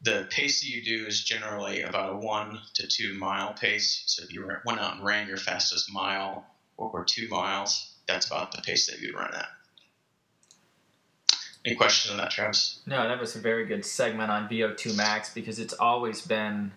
the 0.02 0.26
pace 0.30 0.61
that 0.61 0.68
you 0.68 0.82
do 0.82 1.06
is 1.06 1.24
generally 1.24 1.82
about 1.82 2.12
a 2.12 2.16
one 2.16 2.61
to 2.74 2.87
two 2.87 3.14
mile 3.14 3.54
pace. 3.54 4.02
So 4.06 4.22
if 4.22 4.32
you 4.32 4.46
went 4.64 4.80
out 4.80 4.96
and 4.96 5.04
ran 5.04 5.28
your 5.28 5.37
fastest 5.37 5.92
mile 5.92 6.46
or 6.76 7.04
two 7.04 7.28
miles, 7.28 7.94
that's 8.06 8.26
about 8.26 8.52
the 8.52 8.62
pace 8.62 8.87
that 8.87 9.00
you'd 9.00 9.14
run 9.14 9.35
at. 9.35 9.48
Any 11.64 11.74
questions 11.74 12.12
on 12.12 12.18
that, 12.18 12.30
Travis? 12.30 12.80
No, 12.87 13.09
that 13.09 13.18
was 13.20 13.35
a 13.35 13.40
very 13.40 13.66
good 13.66 13.85
segment 13.85 14.30
on 14.30 14.48
VO2 14.48 14.96
max 14.96 15.35
because 15.35 15.59
it's 15.59 15.74
always 15.74 16.20
been, 16.20 16.70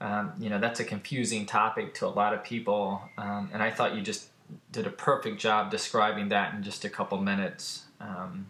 um, 0.00 0.32
you 0.38 0.48
know, 0.48 0.58
that's 0.58 0.80
a 0.80 0.84
confusing 0.84 1.44
topic 1.44 1.92
to 1.94 2.06
a 2.06 2.08
lot 2.08 2.32
of 2.32 2.42
people. 2.42 3.02
Um, 3.18 3.50
and 3.52 3.62
I 3.62 3.70
thought 3.70 3.94
you 3.94 4.00
just 4.00 4.28
did 4.70 4.86
a 4.86 4.90
perfect 4.90 5.38
job 5.38 5.70
describing 5.70 6.30
that 6.30 6.54
in 6.54 6.62
just 6.62 6.84
a 6.86 6.88
couple 6.88 7.18
minutes. 7.20 7.82
Um, 8.00 8.46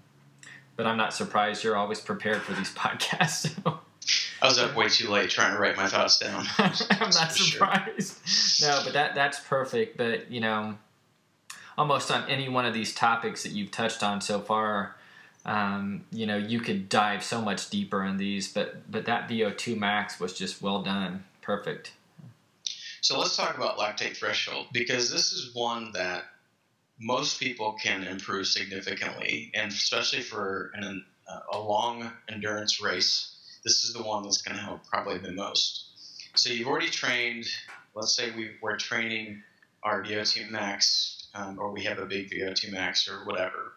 but 0.76 0.86
I'm 0.86 0.96
not 0.96 1.12
surprised 1.12 1.64
you're 1.64 1.76
always 1.76 2.00
prepared 2.00 2.42
for 2.42 2.52
these 2.52 2.70
podcasts. 2.74 3.58
I 4.40 4.48
was 4.48 4.58
up 4.58 4.74
way 4.74 4.88
too 4.88 5.08
late 5.08 5.30
trying 5.30 5.54
to 5.54 5.60
write 5.60 5.76
my 5.76 5.86
thoughts 5.86 6.18
down. 6.18 6.44
I'm 6.58 7.10
not 7.10 7.32
surprised. 7.32 8.26
Sure. 8.26 8.68
No, 8.68 8.80
but 8.84 8.92
that 8.94 9.14
that's 9.14 9.38
perfect. 9.40 9.96
But 9.96 10.30
you 10.30 10.40
know, 10.40 10.76
almost 11.78 12.10
on 12.10 12.28
any 12.28 12.48
one 12.48 12.66
of 12.66 12.74
these 12.74 12.94
topics 12.94 13.42
that 13.44 13.52
you've 13.52 13.70
touched 13.70 14.02
on 14.02 14.20
so 14.20 14.40
far, 14.40 14.96
um, 15.44 16.04
you 16.10 16.26
know, 16.26 16.36
you 16.36 16.60
could 16.60 16.88
dive 16.88 17.22
so 17.22 17.40
much 17.40 17.70
deeper 17.70 18.04
in 18.04 18.16
these. 18.16 18.52
But 18.52 18.90
but 18.90 19.04
that 19.06 19.28
VO2 19.28 19.78
max 19.78 20.18
was 20.18 20.32
just 20.32 20.60
well 20.60 20.82
done, 20.82 21.24
perfect. 21.40 21.92
So 23.00 23.18
let's 23.18 23.36
talk 23.36 23.56
about 23.56 23.78
lactate 23.78 24.16
threshold 24.16 24.66
because 24.72 25.10
this 25.10 25.32
is 25.32 25.54
one 25.54 25.92
that 25.92 26.24
most 27.00 27.40
people 27.40 27.72
can 27.72 28.04
improve 28.04 28.46
significantly, 28.46 29.50
and 29.54 29.72
especially 29.72 30.22
for 30.22 30.70
an, 30.74 31.04
a 31.52 31.58
long 31.58 32.12
endurance 32.28 32.80
race 32.80 33.31
this 33.64 33.84
is 33.84 33.92
the 33.92 34.02
one 34.02 34.22
that's 34.22 34.42
going 34.42 34.56
to 34.56 34.62
help 34.62 34.86
probably 34.86 35.18
the 35.18 35.32
most. 35.32 35.86
So 36.34 36.50
you've 36.50 36.68
already 36.68 36.90
trained, 36.90 37.46
let's 37.94 38.16
say 38.16 38.30
we, 38.30 38.52
we're 38.60 38.76
training 38.76 39.42
our 39.82 40.02
VO2 40.02 40.50
max, 40.50 41.28
um, 41.34 41.58
or 41.58 41.70
we 41.70 41.84
have 41.84 41.98
a 41.98 42.06
big 42.06 42.30
VO2 42.30 42.72
max 42.72 43.08
or 43.08 43.24
whatever. 43.24 43.72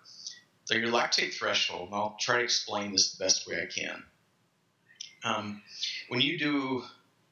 So 0.66 0.76
your 0.76 0.90
lactate 0.90 1.34
threshold, 1.34 1.90
and 1.90 1.96
I'll 1.96 2.18
try 2.20 2.38
to 2.38 2.44
explain 2.44 2.92
this 2.92 3.14
the 3.14 3.24
best 3.24 3.48
way 3.48 3.62
I 3.62 3.66
can. 3.66 4.04
Um, 5.24 5.62
when 6.10 6.22
you 6.22 6.38
do 6.40 6.84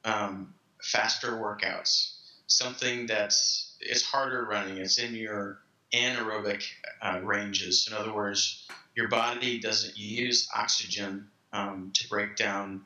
um, 0.04 0.54
faster 0.82 1.32
workouts, 1.32 2.14
something 2.46 3.06
that's 3.06 3.76
it's 3.80 4.02
harder 4.02 4.44
running, 4.44 4.78
it's 4.78 4.98
in 4.98 5.14
your 5.14 5.60
anaerobic 5.92 6.64
uh, 7.02 7.20
ranges. 7.22 7.88
In 7.90 7.96
other 7.96 8.12
words, 8.12 8.66
your 8.94 9.08
body 9.08 9.58
doesn't 9.58 9.96
use 9.96 10.48
oxygen 10.54 11.28
um, 11.54 11.92
to 11.94 12.08
break 12.08 12.36
down 12.36 12.82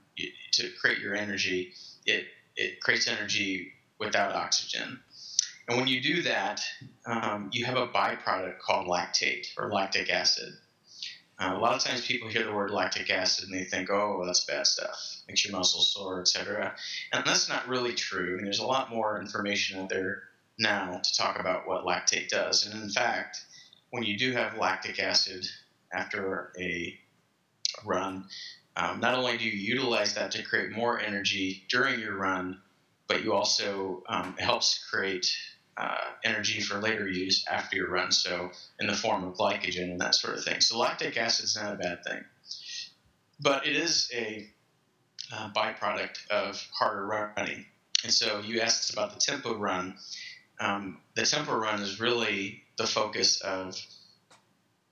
to 0.52 0.70
create 0.81 0.98
your 0.98 1.16
energy. 1.16 1.72
It 2.07 2.26
it 2.54 2.81
creates 2.81 3.09
energy 3.09 3.72
without 3.98 4.35
oxygen. 4.35 5.00
And 5.68 5.78
when 5.78 5.88
you 5.88 6.00
do 6.00 6.22
that, 6.22 6.61
um, 7.07 7.50
you 7.52 7.64
have 7.64 7.76
a 7.76 7.88
byproduct 7.88 8.59
called 8.61 8.87
lactate 8.87 9.48
or 9.59 9.70
lactic 9.70 10.11
acid. 10.11 10.54
Uh, 11.38 11.52
a 11.54 11.59
lot 11.59 11.74
of 11.74 11.85
times 11.85 12.07
people 12.07 12.28
hear 12.28 12.44
the 12.44 12.52
word 12.52 12.70
lactic 12.70 13.11
acid 13.11 13.48
and 13.48 13.57
they 13.57 13.64
think, 13.64 13.90
oh, 13.90 14.22
that's 14.26 14.44
bad 14.44 14.66
stuff, 14.66 14.98
makes 15.28 15.44
your 15.44 15.57
muscles 15.57 15.92
sore, 15.92 16.20
etc. 16.20 16.74
And 17.12 17.24
that's 17.24 17.48
not 17.48 17.68
really 17.68 17.94
true. 17.94 18.38
And 18.38 18.46
there's 18.46 18.59
a 18.59 18.66
lot 18.66 18.90
more 18.90 19.20
information 19.20 19.78
out 19.78 19.88
there 19.88 20.22
now 20.59 21.00
to 21.02 21.16
talk 21.16 21.38
about 21.38 21.68
what 21.68 21.85
lactate 21.85 22.28
does. 22.28 22.66
And 22.66 22.83
in 22.83 22.90
fact, 22.90 23.38
when 23.90 24.02
you 24.02 24.18
do 24.18 24.33
have 24.33 24.59
lactic 24.59 24.98
acid 24.98 25.46
after 25.92 26.52
a 26.59 26.98
run, 27.85 28.24
um, 28.79 29.01
not 29.01 29.14
only 29.14 29.37
do 29.37 29.45
you 29.45 29.75
utilize 29.75 30.14
that 30.14 30.31
to 30.33 30.43
create 30.43 30.71
more 30.71 31.01
energy 31.01 31.64
during 31.69 31.99
your 32.01 32.17
run, 32.17 32.61
but 33.09 33.25
you 33.25 33.35
also 33.35 34.05
um, 34.09 34.37
helps 34.38 34.85
create 34.91 35.27
uh, 35.77 35.97
energy 36.25 36.61
for 36.61 36.79
later 36.79 37.09
use 37.09 37.45
after 37.51 37.77
your 37.77 37.91
run. 37.91 38.12
So 38.12 38.51
in 38.79 38.87
the 38.87 38.95
form 38.95 39.25
of 39.25 39.35
glycogen 39.37 39.91
and 39.91 40.01
that 40.01 40.14
sort 40.14 40.38
of 40.38 40.45
thing. 40.45 40.61
So 40.61 40.79
lactic 40.79 41.17
acid 41.17 41.45
is 41.47 41.57
not 41.57 41.75
a 41.75 41.77
bad 41.77 42.05
thing. 42.05 42.25
but 43.41 43.67
it 43.67 43.77
is 43.77 44.11
a 44.12 44.49
uh, 45.33 45.51
byproduct 45.53 46.29
of 46.31 46.61
harder 46.79 47.07
running. 47.07 47.67
And 48.05 48.12
so 48.12 48.41
you 48.41 48.61
asked 48.61 48.93
about 48.93 49.14
the 49.14 49.21
tempo 49.21 49.55
run. 49.55 49.97
Um, 50.61 51.01
the 51.14 51.25
tempo 51.25 51.55
run 51.55 51.81
is 51.83 52.01
really 52.01 52.62
the 52.77 52.87
focus 52.87 53.41
of 53.41 53.77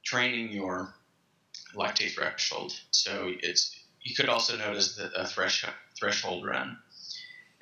training 0.04 0.52
your 0.52 0.94
lactate 1.74 2.14
threshold. 2.14 2.72
So 2.90 3.32
it's 3.40 3.76
you 4.02 4.14
could 4.14 4.28
also 4.28 4.56
notice 4.56 4.96
the 4.96 5.10
a 5.20 5.26
thresh, 5.26 5.64
threshold 5.98 6.46
run. 6.46 6.78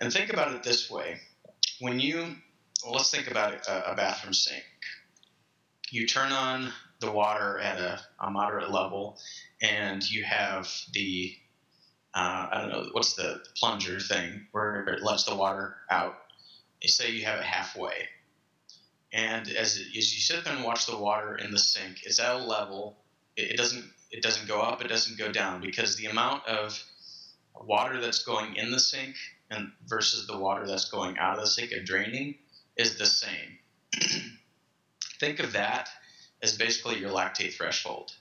And 0.01 0.13
think 0.13 0.33
about 0.33 0.55
it 0.55 0.63
this 0.63 0.91
way: 0.91 1.21
when 1.81 2.01
you 2.01 2.37
well, 2.85 2.95
let's 2.95 3.11
think 3.11 3.31
about 3.31 3.67
a, 3.67 3.93
a, 3.93 3.95
bathroom 3.95 4.35
sink. 4.35 4.65
You 5.91 6.07
turn 6.07 6.33
on 6.33 6.71
the 7.01 7.11
water 7.11 7.59
at 7.59 7.79
a, 7.79 8.01
a 8.21 8.31
moderate 8.31 8.71
level, 8.71 9.19
and 9.63 10.03
you 10.09 10.25
have 10.25 10.71
the 10.93 11.35
uh, 12.15 12.49
I 12.53 12.61
don't 12.61 12.71
know 12.71 12.89
what's 12.93 13.15
the 13.15 13.43
plunger 13.57 13.99
thing 13.99 14.47
where 14.53 14.85
it 14.85 15.03
lets 15.03 15.25
the 15.25 15.35
water 15.35 15.77
out. 15.91 16.17
Say 16.85 17.13
you 17.13 17.25
have 17.25 17.39
it 17.39 17.47
halfway, 17.47 18.09
and 19.11 19.49
as, 19.49 19.79
as 19.79 20.15
you 20.15 20.21
sit 20.21 20.45
there 20.45 20.55
and 20.55 20.65
watch 20.65 20.85
the 20.85 20.99
water 20.99 21.35
in 21.37 21.51
the 21.51 21.59
sink, 21.59 22.03
it's 22.05 22.21
at 22.21 22.35
a 22.35 22.39
level. 22.39 22.99
It, 23.37 23.53
it 23.53 23.57
doesn't 23.57 23.91
it 24.15 24.23
doesn't 24.23 24.47
go 24.47 24.61
up, 24.61 24.81
it 24.81 24.87
doesn't 24.87 25.19
go 25.19 25.33
down 25.33 25.61
because 25.61 25.97
the 25.97 26.07
amount 26.07 26.47
of 26.47 26.81
water 27.53 28.01
that's 28.01 28.23
going 28.23 28.55
in 28.55 28.71
the 28.71 28.79
sink 28.79 29.17
and 29.51 29.73
versus 29.89 30.29
the 30.29 30.39
water 30.39 30.69
that's 30.69 30.89
going 30.89 31.19
out 31.19 31.37
of 31.37 31.41
the 31.41 31.51
sink 31.51 31.73
and 31.73 31.85
draining 31.85 32.37
is 32.77 32.97
the 32.97 33.07
same. 33.07 33.59
Think 35.19 35.41
of 35.41 35.55
that 35.55 35.89
as 36.41 36.57
basically 36.57 37.01
your 37.01 37.11
lactate 37.11 37.55
threshold. 37.55 38.13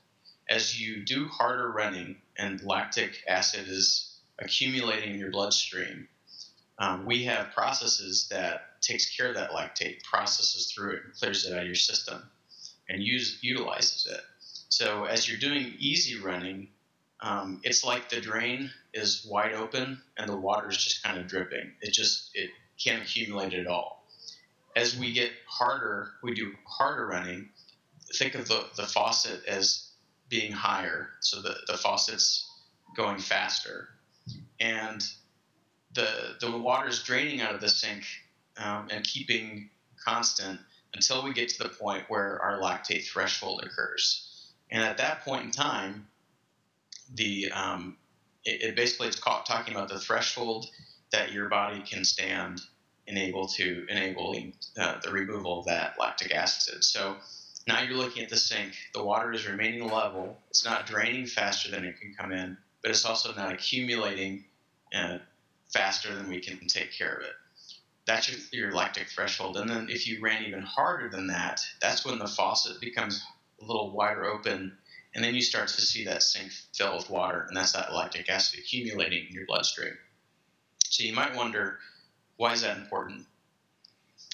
As 0.50 0.82
you 0.82 1.06
do 1.06 1.28
harder 1.28 1.72
running 1.72 2.16
and 2.40 2.64
lactic 2.64 3.20
acid 3.28 3.68
is 3.68 4.18
accumulating 4.40 5.14
in 5.14 5.20
your 5.20 5.30
bloodstream, 5.30 6.08
um, 6.80 7.06
we 7.06 7.26
have 7.26 7.54
processes 7.54 8.30
that 8.32 8.82
takes 8.82 9.16
care 9.16 9.28
of 9.30 9.36
that 9.36 9.52
lactate, 9.52 10.02
processes 10.02 10.72
through 10.72 10.94
it, 10.94 11.02
and 11.06 11.14
clears 11.14 11.46
it 11.46 11.54
out 11.54 11.60
of 11.60 11.66
your 11.68 11.76
system, 11.76 12.32
and 12.90 13.04
use, 13.04 13.38
utilizes 13.44 14.08
it. 14.12 14.22
So 14.76 15.06
as 15.06 15.30
you're 15.30 15.38
doing 15.38 15.76
easy 15.78 16.20
running, 16.20 16.70
um, 17.20 17.62
it's 17.64 17.84
like 17.84 18.10
the 18.10 18.20
drain 18.20 18.72
is 18.92 19.24
wide 19.24 19.54
open 19.54 20.02
and 20.18 20.28
the 20.28 20.36
water 20.36 20.68
is 20.68 20.84
just 20.84 21.04
kind 21.04 21.20
of 21.20 21.28
dripping. 21.28 21.74
It 21.82 21.94
just 21.94 22.32
it 22.34 22.50
can't 22.84 23.04
accumulate 23.04 23.54
at 23.54 23.68
all. 23.68 24.08
As 24.76 24.98
we 24.98 25.14
get 25.14 25.30
harder, 25.46 26.14
we 26.24 26.34
do 26.34 26.54
harder 26.66 27.06
running. 27.06 27.50
Think 28.16 28.34
of 28.34 28.48
the, 28.48 28.66
the 28.76 28.88
faucet 28.88 29.46
as 29.46 29.92
being 30.28 30.52
higher, 30.52 31.10
so 31.20 31.40
the, 31.40 31.56
the 31.68 31.78
faucet's 31.78 32.50
going 32.96 33.20
faster, 33.20 33.90
and 34.60 35.08
the 35.94 36.36
the 36.42 36.50
water 36.50 36.90
is 36.90 37.04
draining 37.04 37.42
out 37.42 37.54
of 37.54 37.62
the 37.62 37.70
sink 37.70 38.06
um, 38.58 38.88
and 38.90 39.04
keeping 39.04 39.70
constant 40.04 40.60
until 40.96 41.24
we 41.24 41.32
get 41.32 41.50
to 41.50 41.62
the 41.62 41.70
point 41.70 42.06
where 42.08 42.42
our 42.42 42.60
lactate 42.60 43.06
threshold 43.06 43.62
occurs. 43.64 44.32
And 44.72 44.84
at 44.84 44.98
that 44.98 45.24
point 45.24 45.46
in 45.46 45.52
time, 45.52 46.08
the 47.14 47.52
um, 47.52 47.98
it, 48.44 48.62
it, 48.62 48.76
basically 48.76 49.08
it's 49.08 49.20
talking 49.20 49.74
about 49.74 49.90
the 49.90 50.00
threshold 50.00 50.68
that 51.12 51.32
your 51.32 51.50
body 51.50 51.82
can 51.82 52.04
stand 52.04 52.62
enable 53.08 53.48
to 53.48 53.86
enabling 53.90 54.54
uh, 54.78 54.98
the 55.04 55.12
removal 55.12 55.60
of 55.60 55.66
that 55.66 55.96
lactic 56.00 56.34
acid. 56.34 56.84
So 56.84 57.18
now 57.68 57.82
you're 57.82 57.98
looking 57.98 58.24
at 58.24 58.30
the 58.30 58.38
sink. 58.38 58.74
The 58.94 59.04
water 59.04 59.32
is 59.34 59.48
remaining 59.48 59.88
level. 59.90 60.38
It's 60.50 60.66
not 60.66 60.86
draining 60.86 61.26
faster 61.26 61.70
than 61.70 61.86
it 61.86 62.00
can 62.00 62.14
come 62.14 62.32
in, 62.32 62.58
but 62.82 62.92
it's 62.92 63.06
also 63.06 63.34
not 63.34 63.52
accumulating 63.52 64.46
uh, 64.94 65.18
faster 65.72 66.14
than 66.16 66.30
we 66.30 66.40
can 66.40 66.60
take 66.68 66.92
care 66.92 67.14
of 67.14 67.24
it. 67.24 67.34
That's 68.06 68.30
your, 68.30 68.66
your 68.66 68.74
lactic 68.74 69.10
threshold. 69.10 69.58
And 69.58 69.70
then 69.70 69.88
if 69.90 70.08
you 70.08 70.22
ran 70.22 70.44
even 70.44 70.62
harder 70.62 71.10
than 71.10 71.28
that, 71.28 71.62
that's 71.82 72.06
when 72.06 72.20
the 72.20 72.28
faucet 72.28 72.82
becomes 72.82 73.24
a 73.64 73.68
little 73.68 73.92
wider 73.92 74.26
open, 74.26 74.78
and 75.16 75.24
then 75.24 75.36
you 75.36 75.42
start 75.42 75.68
to 75.70 75.82
see 75.82 76.06
that 76.06 76.24
sink 76.24 76.52
fill 76.74 76.98
with 76.98 77.10
water, 77.10 77.46
and 77.48 77.56
that's 77.56 77.74
that 77.74 77.94
lactic 77.94 78.30
acid 78.30 78.60
accumulating 78.60 79.28
in 79.28 79.34
your 79.34 79.46
bloodstream. 79.46 79.94
So 80.90 81.04
you 81.04 81.14
might 81.14 81.36
wonder, 81.36 81.80
why 82.38 82.54
is 82.54 82.62
that 82.62 82.78
important? 82.78 83.26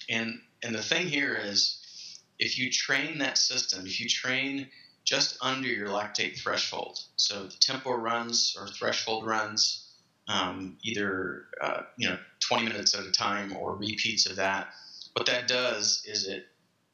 And 0.10 0.42
and 0.64 0.76
the 0.76 0.84
thing 0.84 1.08
here 1.08 1.36
is, 1.36 2.20
if 2.38 2.58
you 2.58 2.72
train 2.72 3.20
that 3.20 3.38
system, 3.38 3.86
if 3.86 4.00
you 4.00 4.10
train 4.10 4.68
just 5.06 5.38
under 5.42 5.68
your 5.68 5.88
lactate 5.88 6.38
threshold, 6.38 7.00
so 7.16 7.44
the 7.44 7.58
tempo 7.58 7.92
runs 7.92 8.56
or 8.60 8.68
threshold 8.68 9.26
runs, 9.26 9.90
um, 10.28 10.78
either 10.84 11.46
uh, 11.62 11.82
you 11.98 12.10
know 12.10 12.18
20 12.40 12.66
minutes 12.66 12.96
at 12.96 13.06
a 13.06 13.12
time 13.12 13.56
or 13.56 13.76
repeats 13.76 14.26
of 14.26 14.38
that. 14.38 14.70
What 15.14 15.26
that 15.26 15.48
does 15.48 16.04
is 16.06 16.28
it 16.28 16.46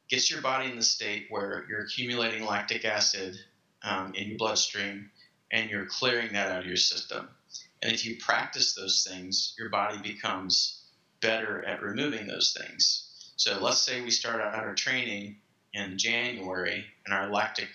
gets 0.08 0.30
your 0.30 0.40
body 0.40 0.70
in 0.70 0.76
the 0.76 0.82
state 0.82 1.26
where 1.30 1.64
you're 1.68 1.80
accumulating 1.80 2.44
lactic 2.44 2.84
acid 2.84 3.36
um, 3.82 4.14
in 4.14 4.28
your 4.28 4.38
bloodstream 4.38 5.10
and 5.52 5.70
you're 5.70 5.86
clearing 5.86 6.32
that 6.32 6.50
out 6.50 6.60
of 6.60 6.66
your 6.66 6.76
system. 6.76 7.28
And 7.82 7.92
if 7.92 8.04
you 8.04 8.16
practice 8.16 8.74
those 8.74 9.06
things, 9.08 9.54
your 9.58 9.68
body 9.68 9.98
becomes 9.98 10.82
better 11.20 11.64
at 11.64 11.82
removing 11.82 12.26
those 12.26 12.56
things. 12.58 13.32
So 13.36 13.58
let's 13.60 13.78
say 13.78 14.00
we 14.00 14.10
start 14.10 14.40
out 14.40 14.54
our 14.54 14.74
training 14.74 15.36
in 15.74 15.98
January 15.98 16.84
and 17.04 17.14
our 17.14 17.30
lactic, 17.30 17.68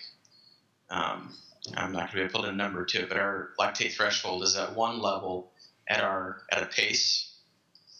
um, 0.90 1.34
I'm 1.76 1.92
not 1.92 2.00
going 2.00 2.08
to 2.08 2.14
be 2.16 2.20
able 2.22 2.30
to 2.30 2.38
put 2.40 2.48
a 2.48 2.56
number 2.56 2.84
to 2.84 3.02
it, 3.02 3.08
but 3.08 3.18
our 3.18 3.50
lactate 3.58 3.92
threshold 3.92 4.42
is 4.42 4.56
at 4.56 4.74
one 4.74 5.00
level 5.00 5.52
at 5.88 6.02
our 6.02 6.42
at 6.50 6.62
a 6.62 6.66
pace. 6.66 7.36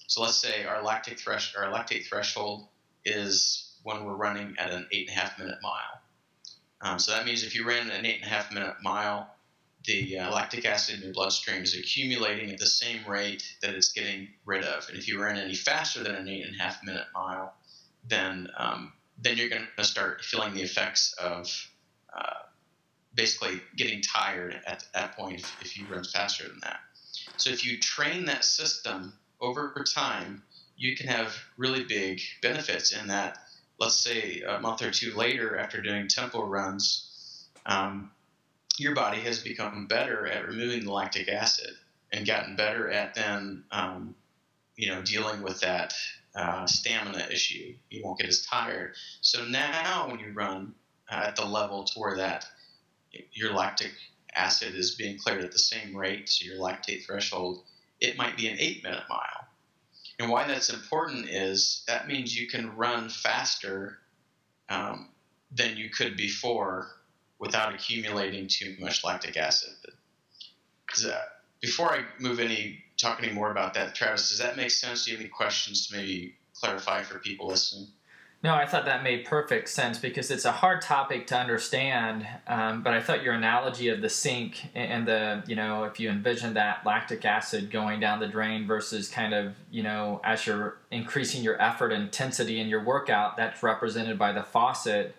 So 0.08 0.22
let's 0.22 0.36
say 0.36 0.64
our 0.64 0.82
lactic 0.82 1.18
thresh 1.18 1.54
our 1.56 1.72
lactate 1.72 2.06
threshold 2.06 2.66
is 3.04 3.71
when 3.82 4.04
we're 4.04 4.14
running 4.14 4.54
at 4.58 4.70
an 4.70 4.86
eight 4.92 5.08
and 5.08 5.16
a 5.16 5.20
half 5.20 5.38
minute 5.38 5.58
mile. 5.62 6.00
Um, 6.80 6.98
so 6.98 7.12
that 7.12 7.24
means 7.24 7.44
if 7.44 7.54
you 7.54 7.66
ran 7.66 7.90
an 7.90 8.04
eight 8.04 8.16
and 8.22 8.24
a 8.24 8.34
half 8.34 8.52
minute 8.52 8.74
mile, 8.82 9.28
the 9.84 10.18
uh, 10.18 10.32
lactic 10.32 10.64
acid 10.64 10.96
in 10.96 11.02
your 11.02 11.12
bloodstream 11.12 11.62
is 11.62 11.76
accumulating 11.76 12.50
at 12.50 12.58
the 12.58 12.66
same 12.66 13.00
rate 13.06 13.44
that 13.62 13.74
it's 13.74 13.92
getting 13.92 14.28
rid 14.44 14.64
of. 14.64 14.88
And 14.88 14.96
if 14.96 15.08
you 15.08 15.20
ran 15.20 15.36
any 15.36 15.54
faster 15.54 16.02
than 16.02 16.14
an 16.14 16.28
eight 16.28 16.46
and 16.46 16.54
a 16.54 16.62
half 16.62 16.82
minute 16.84 17.06
mile, 17.14 17.54
then 18.08 18.48
um, 18.56 18.92
then 19.18 19.36
you're 19.36 19.48
going 19.48 19.66
to 19.76 19.84
start 19.84 20.24
feeling 20.24 20.54
the 20.54 20.62
effects 20.62 21.14
of 21.14 21.48
uh, 22.16 22.42
basically 23.14 23.60
getting 23.76 24.02
tired 24.02 24.60
at 24.66 24.84
that 24.94 25.16
point 25.16 25.40
if, 25.40 25.56
if 25.60 25.78
you 25.78 25.86
run 25.86 26.04
faster 26.04 26.48
than 26.48 26.58
that. 26.62 26.80
So 27.36 27.50
if 27.50 27.64
you 27.64 27.78
train 27.78 28.24
that 28.26 28.44
system 28.44 29.14
over 29.40 29.84
time, 29.94 30.42
you 30.76 30.96
can 30.96 31.06
have 31.08 31.36
really 31.56 31.84
big 31.84 32.20
benefits 32.40 32.92
in 32.92 33.08
that 33.08 33.38
let's 33.78 33.96
say 33.96 34.42
a 34.46 34.60
month 34.60 34.82
or 34.82 34.90
two 34.90 35.14
later 35.14 35.56
after 35.56 35.80
doing 35.80 36.08
tempo 36.08 36.44
runs, 36.44 37.48
um, 37.66 38.10
your 38.78 38.94
body 38.94 39.20
has 39.20 39.40
become 39.40 39.86
better 39.86 40.26
at 40.26 40.46
removing 40.46 40.84
the 40.84 40.92
lactic 40.92 41.28
acid 41.28 41.74
and 42.12 42.26
gotten 42.26 42.56
better 42.56 42.90
at 42.90 43.14
then, 43.14 43.64
um, 43.70 44.14
you 44.76 44.88
know, 44.88 45.02
dealing 45.02 45.42
with 45.42 45.60
that 45.60 45.92
uh, 46.34 46.66
stamina 46.66 47.26
issue. 47.30 47.74
You 47.90 48.02
won't 48.04 48.18
get 48.18 48.28
as 48.28 48.44
tired. 48.46 48.94
So 49.20 49.44
now 49.44 50.08
when 50.08 50.20
you 50.20 50.32
run 50.32 50.74
uh, 51.10 51.24
at 51.26 51.36
the 51.36 51.44
level 51.44 51.84
to 51.84 51.98
where 51.98 52.16
that 52.16 52.46
your 53.32 53.52
lactic 53.52 53.92
acid 54.34 54.74
is 54.74 54.94
being 54.94 55.18
cleared 55.18 55.44
at 55.44 55.52
the 55.52 55.58
same 55.58 55.94
rate, 55.94 56.28
so 56.28 56.46
your 56.46 56.56
lactate 56.56 57.04
threshold, 57.04 57.62
it 58.00 58.16
might 58.16 58.36
be 58.36 58.48
an 58.48 58.56
eight 58.58 58.82
minute 58.82 59.04
mile. 59.08 59.46
And 60.18 60.30
why 60.30 60.46
that's 60.46 60.70
important 60.70 61.28
is 61.28 61.84
that 61.86 62.06
means 62.06 62.38
you 62.38 62.48
can 62.48 62.76
run 62.76 63.08
faster 63.08 63.98
um, 64.68 65.08
than 65.50 65.76
you 65.76 65.90
could 65.90 66.16
before 66.16 66.88
without 67.38 67.74
accumulating 67.74 68.46
too 68.48 68.76
much 68.78 69.04
lactic 69.04 69.36
acid. 69.36 69.70
Before 71.60 71.92
I 71.92 72.04
move 72.18 72.38
any 72.38 72.84
talk 72.96 73.22
any 73.22 73.32
more 73.32 73.50
about 73.50 73.74
that, 73.74 73.94
Travis, 73.94 74.28
does 74.28 74.38
that 74.38 74.56
make 74.56 74.70
sense? 74.70 75.04
Do 75.04 75.10
you 75.10 75.16
have 75.16 75.24
any 75.24 75.30
questions 75.30 75.88
to 75.88 75.96
maybe 75.96 76.36
clarify 76.54 77.02
for 77.02 77.18
people 77.18 77.48
listening? 77.48 77.88
No, 78.42 78.56
I 78.56 78.66
thought 78.66 78.86
that 78.86 79.04
made 79.04 79.24
perfect 79.24 79.68
sense 79.68 79.98
because 79.98 80.28
it's 80.32 80.44
a 80.44 80.50
hard 80.50 80.82
topic 80.82 81.28
to 81.28 81.36
understand. 81.36 82.26
Um, 82.48 82.82
but 82.82 82.92
I 82.92 83.00
thought 83.00 83.22
your 83.22 83.34
analogy 83.34 83.88
of 83.88 84.00
the 84.00 84.08
sink 84.08 84.66
and 84.74 85.06
the, 85.06 85.44
you 85.46 85.54
know, 85.54 85.84
if 85.84 86.00
you 86.00 86.10
envision 86.10 86.54
that 86.54 86.84
lactic 86.84 87.24
acid 87.24 87.70
going 87.70 88.00
down 88.00 88.18
the 88.18 88.26
drain 88.26 88.66
versus 88.66 89.08
kind 89.08 89.32
of, 89.32 89.54
you 89.70 89.84
know, 89.84 90.20
as 90.24 90.44
you're 90.44 90.78
increasing 90.90 91.44
your 91.44 91.60
effort 91.62 91.92
intensity 91.92 92.58
in 92.58 92.66
your 92.66 92.82
workout, 92.82 93.36
that's 93.36 93.62
represented 93.62 94.18
by 94.18 94.32
the 94.32 94.42
faucet. 94.42 95.14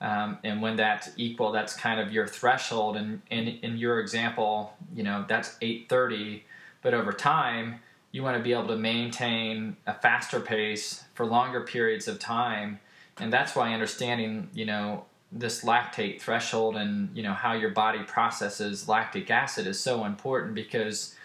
Um, 0.00 0.38
and 0.42 0.60
when 0.60 0.74
that's 0.74 1.10
equal, 1.16 1.52
that's 1.52 1.76
kind 1.76 2.00
of 2.00 2.12
your 2.12 2.26
threshold. 2.26 2.96
And 2.96 3.22
in, 3.30 3.46
in 3.62 3.76
your 3.76 4.00
example, 4.00 4.74
you 4.92 5.04
know, 5.04 5.24
that's 5.28 5.56
830. 5.62 6.42
But 6.82 6.92
over 6.92 7.12
time, 7.12 7.76
you 8.10 8.24
want 8.24 8.36
to 8.36 8.42
be 8.42 8.52
able 8.52 8.66
to 8.66 8.76
maintain 8.76 9.76
a 9.86 9.94
faster 9.94 10.40
pace 10.40 11.03
for 11.14 11.26
longer 11.26 11.62
periods 11.62 12.08
of 12.08 12.18
time. 12.18 12.80
And 13.18 13.32
that's 13.32 13.54
why 13.54 13.72
understanding 13.72 14.48
you 14.52 14.66
know 14.66 15.04
this 15.32 15.64
lactate 15.64 16.20
threshold 16.20 16.76
and 16.76 17.16
you 17.16 17.22
know 17.22 17.32
how 17.32 17.54
your 17.54 17.70
body 17.70 18.02
processes 18.04 18.88
lactic 18.88 19.30
acid 19.30 19.66
is 19.66 19.80
so 19.80 20.04
important 20.04 20.54
because 20.54 21.16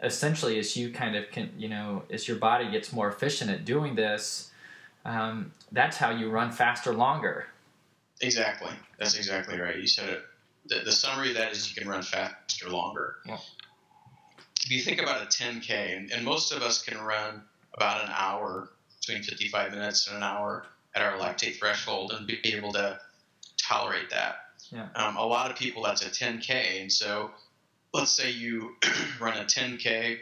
essentially 0.00 0.60
as 0.60 0.76
you 0.76 0.92
kind 0.92 1.16
of 1.16 1.28
can 1.30 1.50
you 1.58 1.68
know 1.68 2.04
as 2.10 2.28
your 2.28 2.36
body 2.36 2.70
gets 2.70 2.92
more 2.92 3.08
efficient 3.08 3.50
at 3.50 3.64
doing 3.64 3.96
this 3.96 4.48
um, 5.04 5.52
that's 5.72 5.96
how 5.96 6.10
you 6.10 6.28
run 6.28 6.52
faster 6.52 6.92
longer. 6.92 7.46
Exactly. 8.20 8.72
That's 8.98 9.16
exactly 9.16 9.58
right. 9.58 9.76
You 9.76 9.86
said 9.86 10.08
it. 10.10 10.22
The, 10.66 10.80
the 10.84 10.92
summary 10.92 11.30
of 11.30 11.36
that 11.36 11.52
is 11.52 11.68
you 11.68 11.80
can 11.80 11.88
run 11.88 12.02
faster 12.02 12.68
longer. 12.68 13.16
Yeah. 13.26 13.38
if 14.64 14.70
you 14.70 14.82
think 14.82 15.00
about 15.00 15.22
a 15.22 15.26
10k 15.26 15.96
and, 15.96 16.12
and 16.12 16.24
most 16.24 16.52
of 16.52 16.62
us 16.62 16.82
can 16.82 16.98
run 16.98 17.42
about 17.74 18.04
an 18.04 18.10
hour 18.14 18.70
between 19.08 19.24
55 19.24 19.72
minutes 19.72 20.06
and 20.06 20.18
an 20.18 20.22
hour 20.22 20.66
at 20.94 21.02
our 21.02 21.18
lactate 21.18 21.58
threshold 21.58 22.12
and 22.16 22.26
be 22.26 22.38
able 22.44 22.72
to 22.72 23.00
tolerate 23.56 24.10
that 24.10 24.36
yeah. 24.70 24.88
Um, 24.94 25.16
a 25.16 25.24
lot 25.24 25.50
of 25.50 25.56
people 25.56 25.82
that's 25.82 26.04
a 26.04 26.10
10k 26.10 26.82
and 26.82 26.92
so 26.92 27.30
let's 27.94 28.10
say 28.10 28.30
you 28.30 28.76
run 29.20 29.36
a 29.36 29.44
10k 29.44 30.18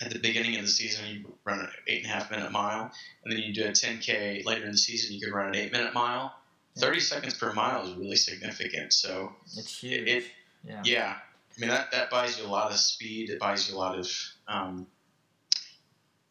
at 0.00 0.10
the 0.10 0.18
beginning 0.18 0.56
of 0.56 0.62
the 0.62 0.68
season, 0.68 1.04
you 1.06 1.32
run 1.44 1.60
an 1.60 1.68
eight 1.86 2.04
and 2.04 2.10
a 2.10 2.14
half 2.14 2.30
minute 2.30 2.50
mile, 2.50 2.90
and 3.22 3.32
then 3.32 3.40
you 3.40 3.52
do 3.52 3.64
a 3.64 3.70
10k 3.70 4.44
later 4.46 4.64
in 4.64 4.72
the 4.72 4.78
season, 4.78 5.14
you 5.14 5.20
could 5.20 5.34
run 5.34 5.48
an 5.48 5.56
eight 5.56 5.72
minute 5.72 5.92
mile. 5.92 6.34
30 6.78 7.00
seconds 7.00 7.34
per 7.34 7.52
mile 7.52 7.84
is 7.84 7.94
really 7.96 8.16
significant. 8.16 8.92
So 8.92 9.32
it's 9.56 9.78
huge. 9.78 10.08
It, 10.08 10.24
yeah. 10.64 10.82
yeah. 10.84 11.14
I 11.56 11.60
mean, 11.60 11.68
that, 11.68 11.90
that 11.92 12.10
buys 12.10 12.38
you 12.38 12.46
a 12.46 12.48
lot 12.48 12.70
of 12.70 12.78
speed. 12.78 13.28
It 13.28 13.38
buys 13.38 13.68
you 13.68 13.76
a 13.76 13.78
lot 13.78 13.98
of, 13.98 14.10
um, 14.48 14.86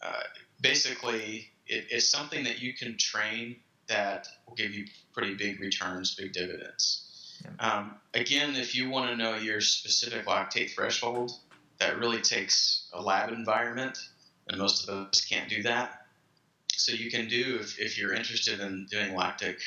uh, 0.02 0.24
basically, 0.62 1.50
it, 1.70 1.86
it's 1.90 2.10
something 2.10 2.44
that 2.44 2.62
you 2.62 2.74
can 2.74 2.98
train 2.98 3.56
that 3.88 4.28
will 4.48 4.56
give 4.56 4.74
you 4.74 4.86
pretty 5.14 5.36
big 5.36 5.60
returns, 5.60 6.16
big 6.16 6.34
dividends. 6.34 7.06
Um, 7.60 7.96
again, 8.14 8.56
if 8.56 8.76
you 8.76 8.90
want 8.90 9.10
to 9.10 9.16
know 9.16 9.36
your 9.36 9.62
specific 9.62 10.26
lactate 10.26 10.72
threshold, 10.72 11.32
that 11.80 11.98
really 11.98 12.22
takes 12.22 12.90
a 12.94 13.02
lab 13.02 13.32
environment, 13.32 13.98
and 14.48 14.60
most 14.60 14.88
of 14.88 15.08
us 15.08 15.22
can't 15.22 15.50
do 15.50 15.64
that. 15.64 16.06
So 16.74 16.92
you 16.92 17.10
can 17.10 17.28
do 17.28 17.58
if, 17.62 17.80
if 17.80 17.98
you're 17.98 18.14
interested 18.14 18.60
in 18.60 18.88
doing 18.90 19.16
lactic 19.16 19.60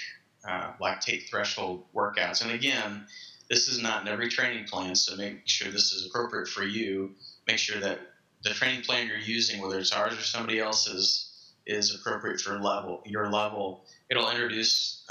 uh, 0.47 0.73
lactate 0.81 1.29
threshold 1.29 1.85
workouts. 1.95 2.43
And 2.43 2.53
again, 2.53 3.07
this 3.49 3.69
is 3.69 3.83
not 3.83 4.03
in 4.03 4.09
every 4.09 4.29
training 4.29 4.65
plan, 4.65 4.95
so 4.95 5.17
make 5.17 5.43
sure 5.47 5.71
this 5.71 5.93
is 5.93 6.07
appropriate 6.07 6.49
for 6.49 6.65
you. 6.65 7.13
Make 7.47 7.59
sure 7.59 7.81
that 7.81 8.01
the 8.43 8.51
training 8.51 8.83
plan 8.83 9.07
you're 9.07 9.17
using, 9.17 9.61
whether 9.61 9.79
it's 9.79 9.93
ours 9.93 10.15
or 10.15 10.23
somebody 10.23 10.59
else's, 10.59 11.32
is 11.67 11.95
appropriate 11.95 12.41
for 12.41 12.59
level 12.59 13.03
your 13.07 13.31
level. 13.31 13.85
It'll 14.11 14.31
introduce 14.31 15.05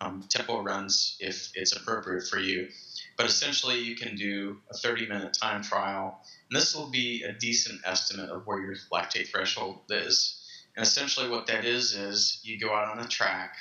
um, 0.00 0.24
tempo 0.28 0.62
runs 0.62 1.16
if 1.20 1.50
it's 1.54 1.76
appropriate 1.76 2.26
for 2.28 2.38
you. 2.38 2.68
But 3.16 3.26
essentially, 3.26 3.80
you 3.80 3.96
can 3.96 4.16
do 4.16 4.58
a 4.70 4.76
30 4.76 5.06
minute 5.06 5.36
time 5.40 5.62
trial, 5.62 6.20
and 6.50 6.60
this 6.60 6.74
will 6.74 6.90
be 6.90 7.22
a 7.22 7.32
decent 7.32 7.80
estimate 7.84 8.30
of 8.30 8.46
where 8.46 8.60
your 8.60 8.74
lactate 8.92 9.28
threshold 9.28 9.80
is. 9.90 10.42
And 10.76 10.84
essentially, 10.84 11.28
what 11.28 11.46
that 11.46 11.64
is 11.64 11.94
is 11.94 12.40
you 12.42 12.58
go 12.60 12.74
out 12.74 12.88
on 12.88 13.04
a 13.04 13.08
track 13.08 13.56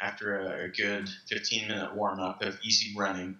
after 0.00 0.38
a, 0.40 0.64
a 0.64 0.68
good 0.68 1.08
15 1.28 1.68
minute 1.68 1.94
warm 1.94 2.20
up 2.20 2.42
of 2.42 2.58
easy 2.62 2.94
running, 2.96 3.36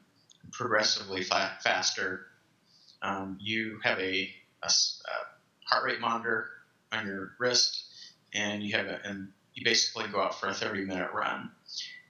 progressively 0.52 1.22
fa- 1.22 1.56
faster. 1.62 2.26
Um, 3.02 3.38
you 3.40 3.78
have 3.82 3.98
a, 3.98 4.30
a, 4.62 4.66
a 4.66 5.68
heart 5.68 5.84
rate 5.84 6.00
monitor 6.00 6.48
on 6.92 7.06
your 7.06 7.32
wrist, 7.38 7.84
and 8.34 8.62
you 8.62 8.76
have 8.76 8.86
a, 8.86 9.00
and 9.04 9.28
you 9.54 9.64
basically 9.64 10.08
go 10.08 10.20
out 10.20 10.38
for 10.38 10.48
a 10.48 10.54
30 10.54 10.84
minute 10.84 11.10
run. 11.12 11.50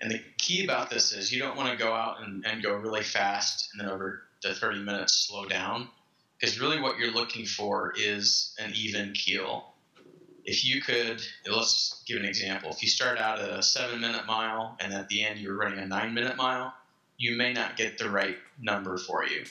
And 0.00 0.10
the 0.10 0.20
key 0.38 0.64
about 0.64 0.90
this 0.90 1.12
is 1.12 1.32
you 1.32 1.40
don't 1.40 1.56
want 1.56 1.70
to 1.70 1.76
go 1.76 1.92
out 1.92 2.22
and, 2.22 2.44
and 2.46 2.62
go 2.62 2.74
really 2.74 3.02
fast 3.02 3.70
and 3.72 3.80
then 3.80 3.92
over 3.92 4.22
the 4.42 4.54
30 4.54 4.80
minutes 4.82 5.26
slow 5.28 5.44
down. 5.46 5.88
Because 6.38 6.58
really 6.58 6.80
what 6.80 6.98
you're 6.98 7.12
looking 7.12 7.44
for 7.44 7.92
is 7.98 8.54
an 8.58 8.72
even 8.74 9.12
keel. 9.12 9.74
If 10.44 10.64
you 10.64 10.80
could, 10.80 11.22
let's 11.46 12.02
give 12.06 12.18
an 12.18 12.24
example. 12.24 12.70
If 12.70 12.82
you 12.82 12.88
start 12.88 13.18
out 13.18 13.40
at 13.40 13.50
a 13.50 13.62
seven 13.62 14.00
minute 14.00 14.26
mile 14.26 14.76
and 14.80 14.94
at 14.94 15.08
the 15.08 15.22
end 15.22 15.38
you're 15.38 15.56
running 15.56 15.78
a 15.78 15.86
nine 15.86 16.14
minute 16.14 16.36
mile, 16.36 16.72
you 17.18 17.36
may 17.36 17.52
not 17.52 17.76
get 17.76 17.98
the 17.98 18.08
right 18.08 18.38
number 18.58 18.96
for 18.96 19.26
you. 19.26 19.44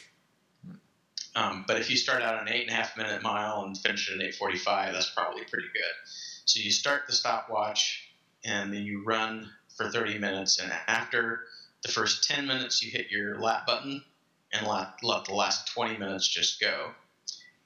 Um, 1.35 1.65
but 1.67 1.79
if 1.79 1.89
you 1.89 1.95
start 1.95 2.21
out 2.21 2.41
an 2.41 2.53
eight 2.53 2.63
and 2.63 2.71
a 2.71 2.73
half 2.73 2.97
minute 2.97 3.21
mile 3.21 3.63
and 3.63 3.77
finish 3.77 4.09
at 4.09 4.15
an 4.15 4.21
845, 4.21 4.93
that's 4.93 5.09
probably 5.11 5.43
pretty 5.43 5.67
good. 5.73 6.09
So 6.45 6.59
you 6.59 6.71
start 6.71 7.03
the 7.07 7.13
stopwatch 7.13 8.09
and 8.43 8.73
then 8.73 8.83
you 8.83 9.03
run 9.03 9.49
for 9.77 9.89
30 9.89 10.17
minutes. 10.17 10.59
And 10.59 10.71
after 10.87 11.41
the 11.83 11.91
first 11.91 12.27
10 12.27 12.47
minutes, 12.47 12.81
you 12.81 12.91
hit 12.91 13.11
your 13.11 13.39
lap 13.39 13.67
button 13.67 14.03
and 14.51 14.67
let, 14.67 15.03
let 15.03 15.25
the 15.25 15.33
last 15.33 15.71
20 15.73 15.97
minutes 15.97 16.27
just 16.27 16.59
go. 16.59 16.91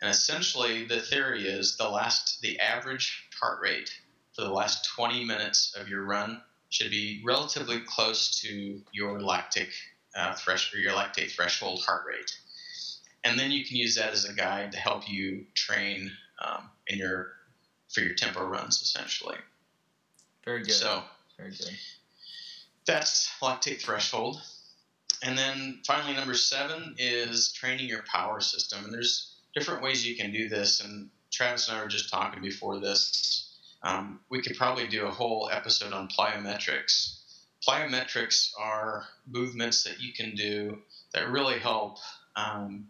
And 0.02 0.12
essentially, 0.12 0.86
the 0.86 1.00
theory 1.00 1.48
is 1.48 1.78
the 1.78 1.88
last, 1.88 2.42
the 2.42 2.60
average 2.60 3.30
heart 3.40 3.60
rate 3.62 3.90
for 4.36 4.42
the 4.42 4.52
last 4.52 4.90
20 4.96 5.24
minutes 5.24 5.74
of 5.80 5.88
your 5.88 6.04
run 6.04 6.42
should 6.70 6.92
be 6.92 7.22
relatively 7.24 7.80
close 7.82 8.42
to 8.42 8.82
your 8.92 9.22
lactic 9.22 9.70
uh, 10.16 10.34
threshold, 10.34 10.84
your 10.84 10.94
lactate 10.94 11.32
threshold 11.32 11.82
heart 11.86 12.04
rate. 12.08 12.38
And 13.24 13.40
then 13.40 13.52
you 13.52 13.66
can 13.66 13.78
use 13.78 13.96
that 13.96 14.12
as 14.12 14.26
a 14.26 14.34
guide 14.34 14.74
to 14.74 14.78
help 14.78 15.10
you 15.10 15.46
train 15.54 16.12
um, 16.44 16.70
in 16.88 16.98
your 16.98 17.32
for 17.90 18.02
your 18.02 18.16
tempo 18.16 18.44
runs, 18.44 18.82
essentially. 18.82 19.38
Very 20.46 20.64
good. 20.64 20.74
So 20.74 21.04
very 21.38 21.52
good. 21.52 21.72
That's 22.86 23.30
lactate 23.42 23.82
threshold. 23.82 24.42
And 25.22 25.38
then 25.38 25.80
finally, 25.88 26.14
number 26.14 26.34
seven 26.34 26.96
is 26.98 27.54
training 27.54 27.88
your 27.88 28.04
power 28.04 28.42
system. 28.42 28.84
And 28.84 28.94
there's 28.94 29.36
different 29.56 29.82
ways 29.82 30.06
you 30.06 30.18
can 30.18 30.34
do 30.34 30.50
this. 30.50 30.82
And 30.82 31.10
Travis 31.32 31.70
and 31.70 31.78
I 31.78 31.82
were 31.82 31.88
just 31.88 32.10
talking 32.10 32.42
before 32.42 32.80
this. 32.80 33.58
Um, 33.84 34.20
we 34.30 34.42
could 34.42 34.58
probably 34.58 34.88
do 34.88 35.06
a 35.06 35.12
whole 35.12 35.50
episode 35.52 35.94
on 35.94 36.10
plyometrics. 36.10 37.20
Plyometrics 37.66 38.52
are 38.60 39.06
movements 39.28 39.84
that 39.84 40.02
you 40.02 40.14
can 40.14 40.36
do 40.36 40.80
that 41.14 41.30
really 41.30 41.60
help 41.60 41.98
um, 42.36 42.90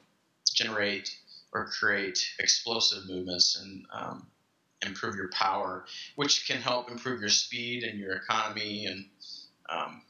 generate 0.63 1.10
or 1.54 1.67
create 1.67 2.19
explosive 2.39 3.08
movements 3.08 3.60
and 3.62 3.86
um, 3.93 4.28
improve 4.86 5.15
your 5.15 5.30
power, 5.30 5.86
which 6.15 6.47
can 6.47 6.62
help 6.62 6.89
improve 6.89 7.21
your 7.21 7.30
speed 7.30 7.84
and 7.84 7.99
your 7.99 8.13
economy 8.13 8.86
and 8.86 9.06
um, 9.69 10.02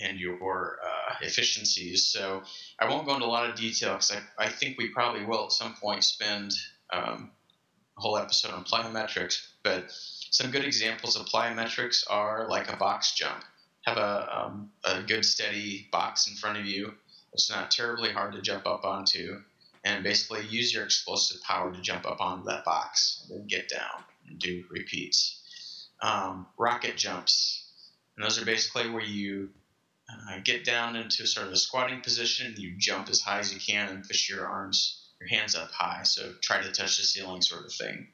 and 0.00 0.18
your 0.18 0.78
uh, 0.84 1.14
efficiencies. 1.22 2.06
So 2.06 2.42
I 2.78 2.88
won't 2.88 3.06
go 3.06 3.14
into 3.14 3.26
a 3.26 3.28
lot 3.28 3.50
of 3.50 3.56
detail 3.56 3.94
because 3.94 4.12
I, 4.12 4.44
I 4.44 4.48
think 4.48 4.78
we 4.78 4.88
probably 4.88 5.24
will 5.24 5.46
at 5.46 5.52
some 5.52 5.74
point 5.74 6.04
spend 6.04 6.52
um, 6.92 7.30
a 7.96 8.00
whole 8.00 8.16
episode 8.16 8.52
on 8.52 8.64
plyometrics. 8.64 9.44
But 9.62 9.86
some 10.30 10.50
good 10.50 10.64
examples 10.64 11.16
of 11.16 11.26
plyometrics 11.26 12.04
are 12.08 12.48
like 12.48 12.72
a 12.72 12.76
box 12.76 13.14
jump. 13.14 13.42
Have 13.86 13.96
a, 13.96 14.44
um, 14.44 14.70
a 14.84 15.02
good 15.02 15.24
steady 15.24 15.88
box 15.90 16.28
in 16.28 16.34
front 16.34 16.58
of 16.58 16.66
you. 16.66 16.94
It's 17.32 17.50
not 17.50 17.70
terribly 17.70 18.12
hard 18.12 18.34
to 18.34 18.42
jump 18.42 18.66
up 18.66 18.84
onto 18.84 19.40
and 19.84 20.04
basically 20.04 20.46
use 20.46 20.72
your 20.72 20.84
explosive 20.84 21.42
power 21.42 21.72
to 21.72 21.80
jump 21.80 22.06
up 22.06 22.20
onto 22.20 22.44
that 22.46 22.64
box 22.64 23.24
and 23.24 23.38
then 23.38 23.46
get 23.46 23.68
down 23.68 24.04
and 24.28 24.38
do 24.38 24.64
repeats. 24.70 25.40
Um, 26.00 26.46
rocket 26.58 26.96
jumps, 26.96 27.64
and 28.16 28.24
those 28.24 28.40
are 28.40 28.44
basically 28.44 28.90
where 28.90 29.02
you 29.02 29.50
uh, 30.10 30.38
get 30.44 30.64
down 30.64 30.96
into 30.96 31.26
sort 31.26 31.46
of 31.46 31.52
a 31.52 31.56
squatting 31.56 32.00
position, 32.00 32.54
you 32.56 32.74
jump 32.78 33.08
as 33.08 33.20
high 33.20 33.40
as 33.40 33.52
you 33.52 33.60
can 33.60 33.88
and 33.88 34.04
push 34.04 34.28
your 34.28 34.46
arms, 34.46 35.08
your 35.20 35.28
hands 35.28 35.54
up 35.54 35.70
high, 35.70 36.02
so 36.04 36.32
try 36.40 36.62
to 36.62 36.72
touch 36.72 36.96
the 36.96 37.02
ceiling 37.02 37.42
sort 37.42 37.66
of 37.66 37.72
thing. 37.72 38.08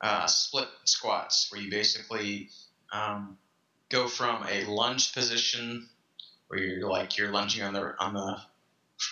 Uh, 0.00 0.26
split 0.26 0.68
squats, 0.84 1.50
where 1.50 1.60
you 1.60 1.70
basically 1.70 2.50
um, 2.92 3.38
go 3.88 4.08
from 4.08 4.44
a 4.50 4.64
lunge 4.64 5.14
position 5.14 5.88
where 6.48 6.60
you're 6.60 6.88
like 6.88 7.16
you're 7.16 7.32
lunging 7.32 7.62
on 7.62 7.72
the 7.72 7.94
on 7.98 8.14
the 8.14 8.36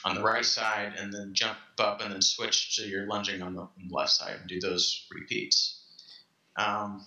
on 0.04 0.14
the 0.14 0.22
right 0.22 0.44
side 0.44 0.94
and 0.98 1.12
then 1.12 1.34
jump 1.34 1.58
up 1.78 2.00
and 2.00 2.12
then 2.12 2.22
switch 2.22 2.76
to 2.76 2.88
your 2.88 3.06
lunging 3.06 3.42
on 3.42 3.54
the 3.54 3.68
left 3.90 4.12
side 4.12 4.36
and 4.40 4.48
do 4.48 4.60
those 4.60 5.06
repeats. 5.12 5.80
Um, 6.56 7.06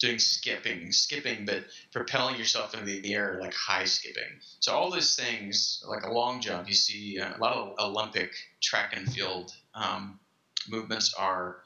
doing 0.00 0.18
skipping, 0.18 0.90
skipping, 0.92 1.44
but 1.44 1.64
propelling 1.92 2.36
yourself 2.36 2.72
into 2.72 2.86
the 2.86 3.14
air 3.14 3.38
like 3.40 3.52
high 3.52 3.84
skipping. 3.84 4.40
So 4.58 4.72
all 4.72 4.90
those 4.90 5.14
things, 5.14 5.84
like 5.86 6.04
a 6.04 6.10
long 6.10 6.40
jump, 6.40 6.68
you 6.68 6.74
see 6.74 7.18
a 7.18 7.36
lot 7.38 7.54
of 7.54 7.78
Olympic 7.78 8.32
track 8.62 8.94
and 8.96 9.12
field 9.12 9.52
um, 9.74 10.18
movements 10.68 11.14
are 11.14 11.58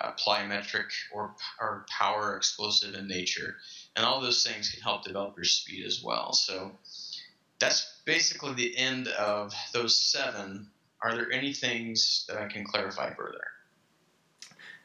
uh, 0.00 0.12
plyometric 0.12 0.86
or, 1.12 1.34
or 1.60 1.84
power 1.88 2.36
explosive 2.36 2.94
in 2.94 3.06
nature, 3.06 3.56
and 3.96 4.04
all 4.04 4.20
those 4.20 4.44
things 4.44 4.70
can 4.70 4.80
help 4.80 5.04
develop 5.04 5.36
your 5.36 5.44
speed 5.44 5.84
as 5.84 6.02
well. 6.02 6.32
So 6.32 6.72
that's 7.58 8.00
basically 8.04 8.54
the 8.54 8.76
end 8.76 9.08
of 9.08 9.52
those 9.72 9.96
seven. 9.96 10.68
Are 11.02 11.14
there 11.14 11.30
any 11.32 11.52
things 11.52 12.24
that 12.28 12.38
I 12.38 12.46
can 12.46 12.64
clarify 12.64 13.12
further? 13.14 13.44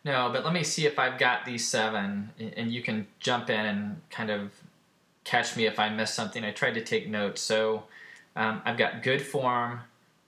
No, 0.06 0.30
but 0.32 0.46
let 0.46 0.54
me 0.54 0.64
see 0.64 0.86
if 0.86 0.98
I've 0.98 1.20
got 1.20 1.46
these 1.46 1.68
seven, 1.68 2.30
and 2.40 2.72
you 2.72 2.82
can 2.82 3.08
jump 3.20 3.50
in 3.50 3.66
and 3.66 4.02
kind 4.10 4.30
of 4.30 4.52
catch 5.24 5.58
me 5.58 5.66
if 5.66 5.78
I 5.80 5.90
miss 5.90 6.14
something. 6.14 6.44
I 6.44 6.52
tried 6.52 6.76
to 6.76 6.84
take 6.84 7.08
notes. 7.10 7.42
So 7.42 7.84
um, 8.36 8.62
I've 8.66 8.78
got 8.78 9.04
good 9.04 9.22
form, 9.22 9.82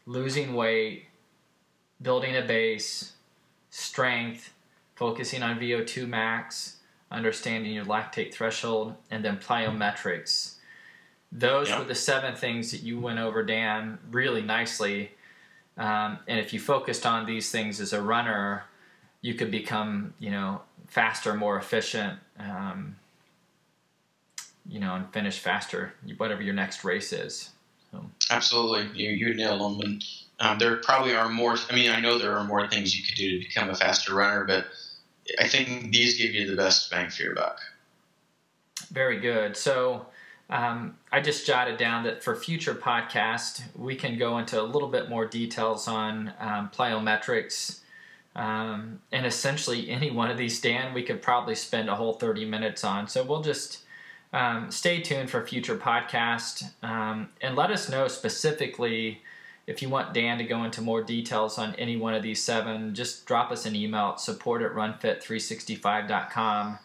losing 0.05 0.53
weight, 0.53 1.05
building 2.01 2.35
a 2.35 2.41
base, 2.41 3.13
strength, 3.69 4.53
focusing 4.95 5.41
on 5.41 5.59
VO2 5.59 6.07
max, 6.07 6.77
understanding 7.09 7.73
your 7.73 7.85
lactate 7.85 8.33
threshold, 8.33 8.95
and 9.09 9.23
then 9.23 9.37
plyometrics. 9.37 10.55
Those 11.31 11.69
were 11.69 11.85
the 11.85 11.95
seven 11.95 12.35
things 12.35 12.71
that 12.71 12.83
you 12.83 12.99
went 12.99 13.19
over, 13.19 13.41
Dan, 13.41 13.99
really 14.11 14.41
nicely. 14.41 15.11
Um, 15.77 16.19
and 16.27 16.39
if 16.39 16.51
you 16.51 16.59
focused 16.59 17.05
on 17.05 17.25
these 17.25 17.49
things 17.49 17.79
as 17.79 17.93
a 17.93 18.01
runner, 18.01 18.65
you 19.21 19.33
could 19.35 19.49
become, 19.49 20.13
you 20.19 20.29
know, 20.29 20.61
faster, 20.87 21.33
more 21.33 21.57
efficient, 21.57 22.19
um, 22.37 22.97
you 24.67 24.79
know, 24.79 24.95
and 24.95 25.11
finish 25.13 25.39
faster, 25.39 25.93
whatever 26.17 26.41
your 26.41 26.53
next 26.53 26.83
race 26.83 27.13
is. 27.13 27.51
So. 27.91 28.05
Absolutely, 28.29 28.89
you 29.01 29.11
you 29.11 29.33
nail 29.33 29.69
them, 29.69 29.79
and 29.81 30.05
um, 30.41 30.59
there 30.59 30.75
probably 30.77 31.15
are 31.15 31.29
more. 31.29 31.55
I 31.69 31.75
mean, 31.75 31.91
I 31.91 32.01
know 32.01 32.17
there 32.17 32.37
are 32.37 32.43
more 32.43 32.67
things 32.67 32.97
you 32.97 33.05
could 33.05 33.15
do 33.15 33.39
to 33.39 33.47
become 33.47 33.69
a 33.69 33.75
faster 33.75 34.13
runner, 34.13 34.43
but 34.43 34.65
I 35.39 35.47
think 35.47 35.91
these 35.91 36.17
give 36.17 36.33
you 36.35 36.49
the 36.49 36.57
best 36.57 36.91
bang 36.91 37.09
for 37.09 37.23
your 37.23 37.35
buck. 37.35 37.59
Very 38.91 39.21
good. 39.21 39.55
So. 39.55 40.07
Um, 40.51 40.97
I 41.11 41.21
just 41.21 41.47
jotted 41.47 41.77
down 41.77 42.03
that 42.03 42.23
for 42.23 42.35
future 42.35 42.75
podcast, 42.75 43.63
we 43.73 43.95
can 43.95 44.17
go 44.17 44.37
into 44.37 44.61
a 44.61 44.63
little 44.63 44.89
bit 44.89 45.09
more 45.09 45.25
details 45.25 45.87
on 45.87 46.33
um, 46.39 46.69
plyometrics, 46.75 47.79
um, 48.35 48.99
and 49.13 49.25
essentially 49.25 49.89
any 49.89 50.11
one 50.11 50.29
of 50.29 50.37
these, 50.37 50.59
Dan, 50.59 50.93
we 50.93 51.03
could 51.03 51.21
probably 51.21 51.55
spend 51.55 51.89
a 51.89 51.95
whole 51.95 52.13
30 52.13 52.45
minutes 52.45 52.83
on. 52.83 53.07
So 53.07 53.23
we'll 53.23 53.41
just 53.41 53.79
um, 54.33 54.71
stay 54.71 55.01
tuned 55.01 55.29
for 55.29 55.45
future 55.45 55.77
podcast 55.77 56.69
um, 56.83 57.29
and 57.41 57.55
let 57.55 57.71
us 57.71 57.89
know 57.89 58.09
specifically 58.09 59.21
if 59.67 59.81
you 59.81 59.89
want 59.89 60.13
Dan 60.13 60.37
to 60.37 60.43
go 60.43 60.63
into 60.63 60.81
more 60.81 61.01
details 61.01 61.57
on 61.57 61.75
any 61.75 61.95
one 61.95 62.13
of 62.13 62.23
these 62.23 62.43
seven. 62.43 62.93
Just 62.93 63.25
drop 63.25 63.51
us 63.51 63.65
an 63.65 63.75
email 63.75 64.11
at 64.13 64.19
support 64.19 64.61
at 64.61 64.73
runfit365.com. 64.73 66.79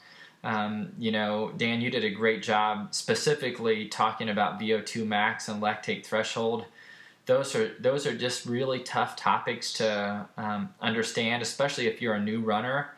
Um, 0.45 0.93
you 0.99 1.11
know, 1.11 1.53
Dan, 1.57 1.81
you 1.81 1.91
did 1.91 2.05
a 2.05 2.11
great 2.11 2.43
job 2.43 2.95
specifically 2.95 3.87
talking 3.89 4.29
about 4.29 4.61
VO2 4.61 5.07
max 5.07 5.49
and 5.49 5.63
lactate 5.63 6.05
threshold. 6.07 6.67
Those 7.27 7.57
are 7.57 7.75
those 7.81 8.07
are 8.07 8.17
just 8.17 8.47
really 8.47 8.81
tough 8.81 9.17
topics 9.17 9.73
to 9.75 10.27
um, 10.37 10.73
understand, 10.81 11.43
especially 11.43 11.89
if 11.89 12.01
you're 12.01 12.15
a 12.15 12.23
new 12.23 12.41
runner. 12.41 12.91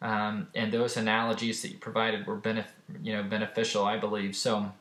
Um, 0.00 0.48
and 0.54 0.72
those 0.72 0.96
analogies 0.96 1.62
that 1.62 1.68
you 1.68 1.78
provided 1.78 2.26
were 2.26 2.38
benef- 2.38 2.72
you 3.02 3.12
know 3.12 3.22
beneficial, 3.22 3.84
I 3.84 3.98
believe. 3.98 4.34
So, 4.34 4.72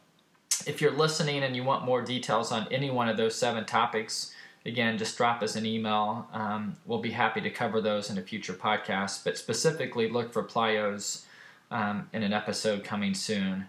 if 0.65 0.79
you're 0.79 0.91
listening 0.91 1.43
and 1.43 1.55
you 1.55 1.63
want 1.63 1.83
more 1.83 2.01
details 2.01 2.51
on 2.51 2.67
any 2.71 2.89
one 2.89 3.09
of 3.09 3.17
those 3.17 3.35
seven 3.35 3.65
topics, 3.65 4.33
again, 4.65 4.97
just 4.97 5.17
drop 5.17 5.41
us 5.43 5.55
an 5.55 5.65
email. 5.65 6.27
Um, 6.31 6.77
we'll 6.85 7.01
be 7.01 7.11
happy 7.11 7.41
to 7.41 7.49
cover 7.49 7.81
those 7.81 8.09
in 8.09 8.17
a 8.17 8.21
future 8.21 8.53
podcast. 8.53 9.23
But 9.23 9.37
specifically, 9.37 10.09
look 10.09 10.31
for 10.31 10.43
plyos 10.43 11.25
um, 11.73 12.07
in 12.13 12.23
an 12.23 12.31
episode 12.31 12.83
coming 12.83 13.13
soon. 13.13 13.65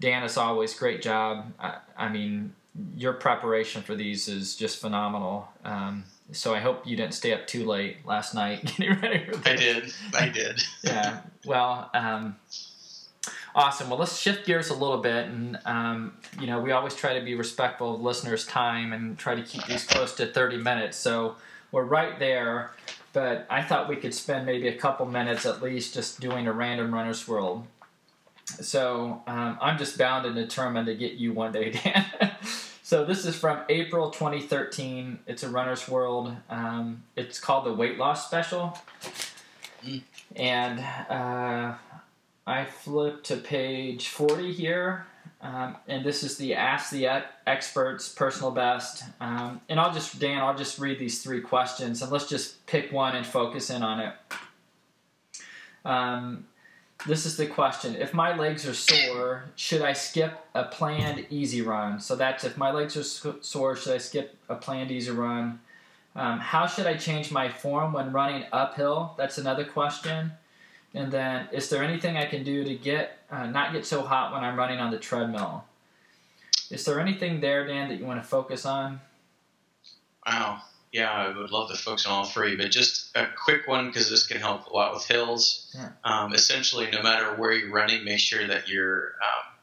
Dan, 0.00 0.22
as 0.22 0.36
always, 0.36 0.72
great 0.74 1.02
job. 1.02 1.52
I, 1.58 1.76
I 1.96 2.08
mean, 2.08 2.54
your 2.96 3.12
preparation 3.12 3.82
for 3.82 3.94
these 3.94 4.28
is 4.28 4.56
just 4.56 4.80
phenomenal. 4.80 5.48
Um, 5.64 6.04
so 6.30 6.54
I 6.54 6.60
hope 6.60 6.86
you 6.86 6.96
didn't 6.96 7.14
stay 7.14 7.34
up 7.34 7.46
too 7.46 7.66
late 7.66 8.06
last 8.06 8.34
night 8.34 8.64
getting 8.76 8.98
ready 9.00 9.24
for 9.24 9.36
this. 9.36 9.46
I 9.46 9.56
did. 9.56 9.92
I 10.14 10.28
did. 10.28 10.62
yeah. 10.84 11.20
Well, 11.44 11.90
um, 11.92 12.36
awesome. 13.54 13.90
Well, 13.90 13.98
let's 13.98 14.16
shift 14.16 14.46
gears 14.46 14.70
a 14.70 14.74
little 14.74 14.98
bit, 14.98 15.26
and 15.26 15.58
um, 15.66 16.16
you 16.40 16.46
know, 16.46 16.60
we 16.60 16.70
always 16.70 16.94
try 16.94 17.18
to 17.18 17.24
be 17.24 17.34
respectful 17.34 17.96
of 17.96 18.00
listeners' 18.00 18.46
time 18.46 18.92
and 18.92 19.18
try 19.18 19.34
to 19.34 19.42
keep 19.42 19.66
these 19.66 19.84
close 19.84 20.14
to 20.16 20.26
thirty 20.26 20.56
minutes. 20.56 20.96
So 20.96 21.36
we're 21.70 21.84
right 21.84 22.18
there. 22.18 22.70
But 23.12 23.46
I 23.50 23.62
thought 23.62 23.88
we 23.88 23.96
could 23.96 24.14
spend 24.14 24.46
maybe 24.46 24.68
a 24.68 24.76
couple 24.76 25.06
minutes 25.06 25.44
at 25.44 25.62
least 25.62 25.94
just 25.94 26.20
doing 26.20 26.46
a 26.46 26.52
random 26.52 26.94
runner's 26.94 27.28
world. 27.28 27.66
So 28.46 29.22
um, 29.26 29.58
I'm 29.60 29.78
just 29.78 29.98
bound 29.98 30.26
and 30.26 30.34
determined 30.34 30.86
to 30.86 30.94
get 30.94 31.12
you 31.12 31.32
one 31.32 31.52
day, 31.52 31.70
Dan. 31.84 32.04
So 32.92 33.06
this 33.06 33.24
is 33.24 33.34
from 33.34 33.60
April 33.70 34.10
2013. 34.10 35.20
It's 35.26 35.42
a 35.42 35.48
Runner's 35.48 35.88
World. 35.88 36.36
Um, 36.50 37.04
it's 37.16 37.40
called 37.40 37.64
the 37.64 37.72
Weight 37.72 37.96
Loss 37.96 38.26
Special. 38.26 38.78
Mm. 39.82 40.02
And 40.36 40.80
uh, 41.08 41.74
I 42.46 42.64
flip 42.66 43.24
to 43.24 43.36
page 43.36 44.08
40 44.08 44.52
here. 44.52 45.06
Um, 45.42 45.76
and 45.88 46.04
this 46.04 46.22
is 46.22 46.36
the 46.36 46.54
Ask 46.54 46.90
the 46.90 47.24
Experts 47.46 48.08
personal 48.08 48.52
best. 48.52 49.02
Um, 49.20 49.60
and 49.68 49.80
I'll 49.80 49.92
just, 49.92 50.20
Dan, 50.20 50.38
I'll 50.38 50.56
just 50.56 50.78
read 50.78 51.00
these 51.00 51.22
three 51.22 51.40
questions 51.40 52.00
and 52.00 52.12
let's 52.12 52.28
just 52.28 52.64
pick 52.66 52.92
one 52.92 53.16
and 53.16 53.26
focus 53.26 53.68
in 53.68 53.82
on 53.82 54.00
it. 54.00 54.14
Um, 55.84 56.46
this 57.06 57.26
is 57.26 57.36
the 57.36 57.46
question. 57.46 57.96
If 57.96 58.14
my 58.14 58.36
legs 58.36 58.66
are 58.68 58.74
sore, 58.74 59.46
should 59.56 59.82
I 59.82 59.92
skip 59.92 60.38
a 60.54 60.64
planned 60.64 61.26
easy 61.30 61.60
run? 61.60 61.98
So 61.98 62.14
that's 62.14 62.44
if 62.44 62.56
my 62.56 62.70
legs 62.70 62.96
are 62.96 63.02
sore, 63.42 63.74
should 63.74 63.94
I 63.94 63.98
skip 63.98 64.36
a 64.48 64.54
planned 64.54 64.92
easy 64.92 65.10
run? 65.10 65.58
Um, 66.14 66.38
how 66.38 66.66
should 66.66 66.86
I 66.86 66.94
change 66.94 67.32
my 67.32 67.48
form 67.48 67.92
when 67.92 68.12
running 68.12 68.44
uphill? 68.52 69.14
That's 69.18 69.38
another 69.38 69.64
question. 69.64 70.32
And 70.94 71.10
then, 71.10 71.48
is 71.52 71.70
there 71.70 71.82
anything 71.82 72.16
I 72.16 72.26
can 72.26 72.44
do 72.44 72.64
to 72.64 72.74
get 72.74 73.18
uh, 73.30 73.46
not 73.46 73.72
get 73.72 73.86
so 73.86 74.02
hot 74.02 74.32
when 74.32 74.44
I'm 74.44 74.56
running 74.56 74.78
on 74.78 74.90
the 74.90 74.98
treadmill? 74.98 75.64
Is 76.70 76.84
there 76.84 77.00
anything 77.00 77.40
there, 77.40 77.66
Dan, 77.66 77.88
that 77.88 77.98
you 77.98 78.06
want 78.06 78.22
to 78.22 78.28
focus 78.28 78.66
on? 78.66 79.00
Wow 80.26 80.62
yeah, 80.92 81.10
I 81.10 81.36
would 81.36 81.50
love 81.50 81.70
to 81.70 81.76
focus 81.76 82.06
on 82.06 82.12
all 82.12 82.24
three, 82.26 82.54
but 82.54 82.70
just 82.70 83.16
a 83.16 83.26
quick 83.26 83.66
one 83.66 83.86
because 83.86 84.10
this 84.10 84.26
can 84.26 84.36
help 84.36 84.66
a 84.66 84.72
lot 84.72 84.92
with 84.92 85.06
hills. 85.06 85.74
Yeah. 85.74 85.88
Um, 86.04 86.34
essentially, 86.34 86.90
no 86.90 87.02
matter 87.02 87.34
where 87.34 87.52
you're 87.52 87.72
running, 87.72 88.04
make 88.04 88.18
sure 88.18 88.46
that 88.46 88.68
your 88.68 89.14
um, 89.22 89.54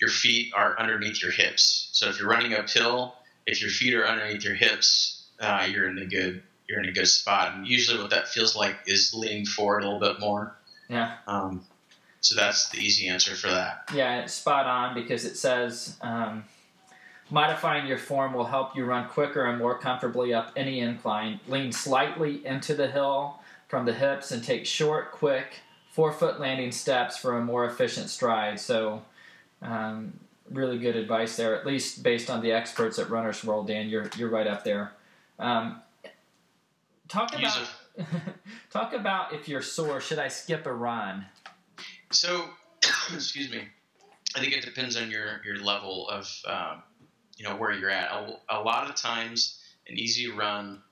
your 0.00 0.10
feet 0.10 0.52
are 0.54 0.78
underneath 0.78 1.20
your 1.20 1.32
hips. 1.32 1.88
So 1.92 2.08
if 2.08 2.20
you're 2.20 2.28
running 2.28 2.54
uphill, 2.54 3.16
if 3.46 3.60
your 3.60 3.70
feet 3.70 3.94
are 3.94 4.06
underneath 4.06 4.44
your 4.44 4.54
hips, 4.54 5.26
uh, 5.40 5.66
you're 5.68 5.88
in 5.88 5.98
a 5.98 6.06
good 6.06 6.42
you're 6.68 6.80
in 6.80 6.88
a 6.88 6.92
good 6.92 7.08
spot. 7.08 7.54
And 7.54 7.66
usually, 7.66 8.00
what 8.00 8.10
that 8.10 8.28
feels 8.28 8.54
like 8.54 8.76
is 8.86 9.12
leaning 9.12 9.46
forward 9.46 9.82
a 9.82 9.90
little 9.90 9.98
bit 9.98 10.20
more. 10.20 10.54
Yeah. 10.90 11.14
Um, 11.26 11.64
so 12.20 12.34
that's 12.34 12.68
the 12.68 12.78
easy 12.78 13.08
answer 13.08 13.34
for 13.34 13.48
that. 13.48 13.88
Yeah, 13.94 14.20
it's 14.20 14.34
spot 14.34 14.66
on 14.66 14.94
because 14.94 15.24
it 15.24 15.36
says 15.36 15.96
um, 16.02 16.44
Modifying 17.32 17.86
your 17.86 17.98
form 17.98 18.34
will 18.34 18.46
help 18.46 18.74
you 18.74 18.84
run 18.84 19.08
quicker 19.08 19.44
and 19.44 19.56
more 19.56 19.78
comfortably 19.78 20.34
up 20.34 20.50
any 20.56 20.80
incline. 20.80 21.38
Lean 21.46 21.70
slightly 21.70 22.44
into 22.44 22.74
the 22.74 22.88
hill 22.88 23.38
from 23.68 23.86
the 23.86 23.92
hips 23.92 24.32
and 24.32 24.42
take 24.42 24.66
short, 24.66 25.12
quick, 25.12 25.60
forefoot 25.92 26.40
landing 26.40 26.72
steps 26.72 27.16
for 27.16 27.38
a 27.38 27.44
more 27.44 27.64
efficient 27.66 28.10
stride. 28.10 28.58
So, 28.58 29.02
um, 29.62 30.18
really 30.50 30.78
good 30.78 30.96
advice 30.96 31.36
there, 31.36 31.54
at 31.54 31.64
least 31.64 32.02
based 32.02 32.28
on 32.28 32.42
the 32.42 32.50
experts 32.50 32.98
at 32.98 33.08
Runner's 33.10 33.44
World, 33.44 33.68
Dan. 33.68 33.88
You're, 33.88 34.10
you're 34.16 34.28
right 34.28 34.48
up 34.48 34.64
there. 34.64 34.92
Um, 35.38 35.80
talk 37.06 37.32
about. 37.32 37.70
talk 38.70 38.92
about 38.92 39.32
if 39.32 39.48
you're 39.48 39.62
sore, 39.62 40.00
should 40.00 40.18
I 40.18 40.28
skip 40.28 40.66
a 40.66 40.72
run? 40.72 41.26
So, 42.12 42.46
excuse 43.14 43.50
me. 43.50 43.62
I 44.36 44.40
think 44.40 44.52
it 44.52 44.64
depends 44.64 44.96
on 44.96 45.10
your, 45.10 45.40
your 45.44 45.56
level 45.56 46.08
of 46.08 46.28
um, 46.46 46.82
you 47.36 47.44
know 47.44 47.56
where 47.56 47.72
you're 47.72 47.90
at. 47.90 48.10
A, 48.12 48.36
a 48.50 48.60
lot 48.60 48.88
of 48.88 48.94
times, 48.94 49.60
an 49.88 49.98
easy 49.98 50.30
run, 50.30 50.82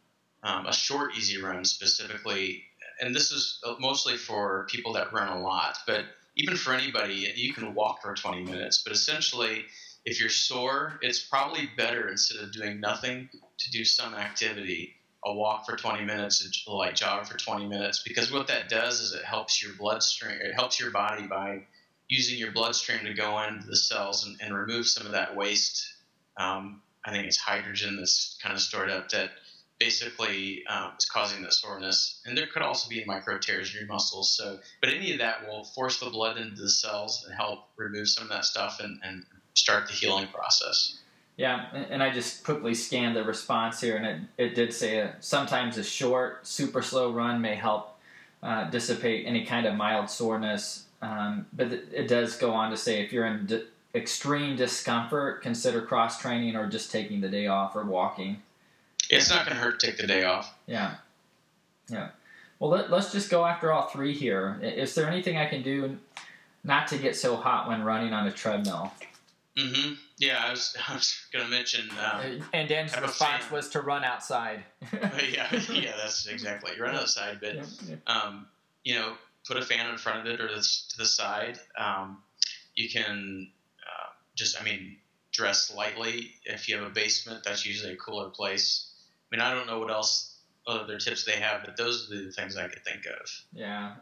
um, 0.43 0.67
a 0.67 0.73
short 0.73 1.17
easy 1.17 1.41
run 1.41 1.65
specifically, 1.65 2.65
and 3.01 3.15
this 3.15 3.31
is 3.31 3.61
uh, 3.65 3.75
mostly 3.79 4.17
for 4.17 4.67
people 4.71 4.93
that 4.95 5.13
run 5.13 5.29
a 5.29 5.41
lot, 5.41 5.79
but 5.87 6.05
even 6.37 6.57
for 6.57 6.73
anybody, 6.73 7.33
you 7.37 7.53
can 7.53 7.75
walk 7.75 8.01
for 8.01 8.15
20 8.15 8.45
minutes. 8.45 8.83
But 8.83 8.93
essentially, 8.93 9.65
if 10.05 10.21
you're 10.21 10.31
sore, 10.31 10.99
it's 11.03 11.19
probably 11.19 11.69
better 11.77 12.09
instead 12.09 12.43
of 12.43 12.53
doing 12.53 12.81
nothing 12.81 13.29
to 13.59 13.71
do 13.71 13.85
some 13.85 14.15
activity. 14.15 14.95
A 15.25 15.33
walk 15.33 15.67
for 15.67 15.77
20 15.77 16.05
minutes, 16.05 16.65
a 16.67 16.73
light 16.73 16.97
jog 16.97 17.27
for 17.27 17.37
20 17.37 17.67
minutes, 17.67 18.03
because 18.07 18.31
what 18.31 18.47
that 18.47 18.69
does 18.69 19.01
is 19.01 19.13
it 19.13 19.25
helps 19.25 19.63
your 19.63 19.73
bloodstream, 19.75 20.39
it 20.41 20.55
helps 20.55 20.79
your 20.79 20.91
body 20.91 21.27
by 21.27 21.65
using 22.09 22.39
your 22.39 22.53
bloodstream 22.53 23.05
to 23.05 23.15
go 23.15 23.43
into 23.43 23.67
the 23.67 23.77
cells 23.77 24.25
and, 24.25 24.37
and 24.41 24.57
remove 24.57 24.87
some 24.87 25.07
of 25.07 25.13
that 25.13 25.37
waste 25.37 25.93
um, 26.39 26.83
I 27.05 27.11
think 27.11 27.27
it's 27.27 27.37
hydrogen 27.37 27.97
that's 27.97 28.39
kind 28.43 28.55
of 28.55 28.61
stored 28.61 28.91
up 28.91 29.09
that 29.11 29.31
basically 29.79 30.65
um, 30.67 30.93
is 30.99 31.05
causing 31.05 31.43
that 31.43 31.53
soreness. 31.53 32.21
And 32.27 32.37
there 32.37 32.47
could 32.47 32.63
also 32.63 32.89
be 32.89 33.05
micro 33.05 33.39
tears 33.39 33.73
in 33.73 33.81
your 33.81 33.89
muscles. 33.89 34.37
So, 34.37 34.59
but 34.81 34.91
any 34.91 35.13
of 35.13 35.19
that 35.19 35.47
will 35.47 35.65
force 35.65 36.01
the 36.01 36.11
blood 36.11 36.37
into 36.37 36.61
the 36.61 36.71
cells 36.71 37.25
and 37.25 37.35
help 37.35 37.69
remove 37.77 38.09
some 38.09 38.25
of 38.25 38.31
that 38.31 38.45
stuff 38.45 38.81
and, 38.81 39.01
and 39.03 39.25
start 39.55 39.87
the 39.87 39.95
healing 39.95 40.29
process. 40.29 40.99
Yeah, 41.39 41.67
and 41.73 42.03
I 42.03 42.11
just 42.11 42.43
quickly 42.43 42.75
scanned 42.75 43.15
the 43.15 43.23
response 43.23 43.81
here, 43.81 43.97
and 43.97 44.05
it, 44.05 44.21
it 44.37 44.55
did 44.57 44.75
say 44.75 44.99
a, 44.99 45.15
sometimes 45.21 45.79
a 45.79 45.85
short, 45.85 46.45
super 46.45 46.83
slow 46.83 47.13
run 47.13 47.41
may 47.41 47.55
help 47.55 47.97
uh, 48.43 48.65
dissipate 48.71 49.25
any 49.25 49.47
kind 49.47 49.65
of 49.65 49.77
mild 49.77 50.11
soreness. 50.11 50.87
Um, 51.01 51.47
but 51.53 51.73
it, 51.73 51.89
it 51.93 52.09
does 52.09 52.37
go 52.37 52.51
on 52.51 52.73
to 52.73 52.77
say 52.77 53.05
if 53.05 53.13
you're 53.13 53.25
in 53.25 53.63
extreme 53.95 54.57
discomfort, 54.57 55.41
consider 55.41 55.81
cross 55.81 56.21
training 56.21 56.57
or 56.57 56.67
just 56.67 56.91
taking 56.91 57.21
the 57.21 57.29
day 57.29 57.47
off 57.47 57.77
or 57.77 57.85
walking. 57.85 58.43
It's 59.09 59.31
not 59.31 59.47
going 59.47 59.57
to 59.57 59.63
hurt 59.63 59.79
to 59.79 59.87
take 59.87 59.97
the 59.97 60.09
day 60.09 60.25
off. 60.25 60.53
Yeah. 60.67 60.97
Yeah. 61.89 62.09
Well, 62.59 62.71
let, 62.71 62.93
us 62.93 63.13
just 63.13 63.31
go 63.31 63.47
after 63.47 63.73
all 63.73 63.87
three 63.87 64.13
here. 64.13 64.59
Is 64.61 64.97
there 64.97 65.09
anything 65.09 65.37
I 65.37 65.47
can 65.47 65.63
do 65.63 65.99
not 66.65 66.89
to 66.89 66.99
get 66.99 67.15
so 67.15 67.37
hot 67.37 67.69
when 67.69 67.85
running 67.85 68.13
on 68.13 68.27
a 68.27 68.33
treadmill? 68.33 68.93
Mm-hmm. 69.57 69.95
Yeah, 70.19 70.43
I 70.45 70.51
was, 70.51 70.77
I 70.89 70.95
was 70.95 71.17
going 71.33 71.45
to 71.45 71.51
mention. 71.51 71.89
Um, 71.91 72.43
and 72.53 72.69
Dan's 72.69 72.99
response 73.01 73.51
was 73.51 73.69
to 73.71 73.81
run 73.81 74.05
outside. 74.05 74.65
yeah, 74.93 75.49
yeah, 75.71 75.93
that's 75.97 76.27
exactly. 76.27 76.73
Run 76.79 76.95
outside, 76.95 77.39
but 77.41 77.57
yeah, 77.57 77.65
yeah. 77.89 77.97
Um, 78.07 78.47
you 78.85 78.95
know, 78.95 79.15
put 79.47 79.57
a 79.57 79.63
fan 79.63 79.91
in 79.91 79.99
front 79.99 80.27
of 80.27 80.33
it 80.33 80.41
or 80.41 80.49
this, 80.49 80.87
to 80.91 80.99
the 80.99 81.07
side. 81.07 81.59
Um, 81.77 82.23
you 82.75 82.89
can 82.89 83.51
uh, 83.83 84.11
just, 84.35 84.61
I 84.61 84.65
mean, 84.65 84.97
dress 85.33 85.73
lightly. 85.75 86.33
If 86.45 86.69
you 86.69 86.77
have 86.77 86.87
a 86.87 86.91
basement, 86.91 87.45
that's 87.45 87.67
usually 87.67 87.93
a 87.93 87.97
cooler 87.97 88.31
place. 88.31 88.91
I 89.31 89.37
mean, 89.37 89.43
I 89.43 89.53
don't 89.53 89.67
know 89.67 89.79
what 89.79 89.91
else 89.91 90.37
other 90.67 90.99
tips 90.99 91.25
they 91.25 91.33
have, 91.33 91.63
but 91.65 91.77
those 91.77 92.11
are 92.11 92.25
the 92.25 92.31
things 92.31 92.57
I 92.57 92.69
could 92.69 92.85
think 92.85 93.07
of. 93.07 93.31
Yeah. 93.53 93.95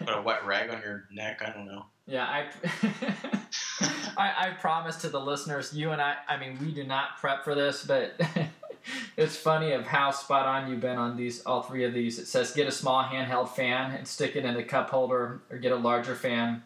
Put 0.00 0.18
a 0.18 0.22
wet 0.22 0.44
rag 0.44 0.70
on 0.70 0.82
your 0.82 1.04
neck. 1.10 1.42
I 1.44 1.50
don't 1.50 1.66
know. 1.66 1.86
Yeah, 2.10 2.24
I, 2.24 2.48
I, 4.16 4.48
I 4.48 4.50
promise 4.58 4.96
to 4.96 5.08
the 5.08 5.20
listeners, 5.20 5.72
you 5.72 5.90
and 5.90 6.00
I. 6.00 6.16
I 6.28 6.36
mean, 6.36 6.58
we 6.60 6.72
do 6.72 6.84
not 6.84 7.18
prep 7.18 7.44
for 7.44 7.54
this, 7.54 7.84
but 7.84 8.20
it's 9.16 9.36
funny 9.36 9.72
of 9.72 9.86
how 9.86 10.10
spot 10.10 10.46
on 10.46 10.70
you've 10.70 10.80
been 10.80 10.98
on 10.98 11.16
these 11.16 11.42
all 11.42 11.62
three 11.62 11.84
of 11.84 11.94
these. 11.94 12.18
It 12.18 12.26
says 12.26 12.52
get 12.52 12.66
a 12.66 12.72
small 12.72 13.02
handheld 13.02 13.50
fan 13.50 13.92
and 13.92 14.06
stick 14.06 14.36
it 14.36 14.44
in 14.44 14.54
the 14.54 14.64
cup 14.64 14.90
holder, 14.90 15.40
or 15.50 15.58
get 15.58 15.72
a 15.72 15.76
larger 15.76 16.14
fan. 16.14 16.62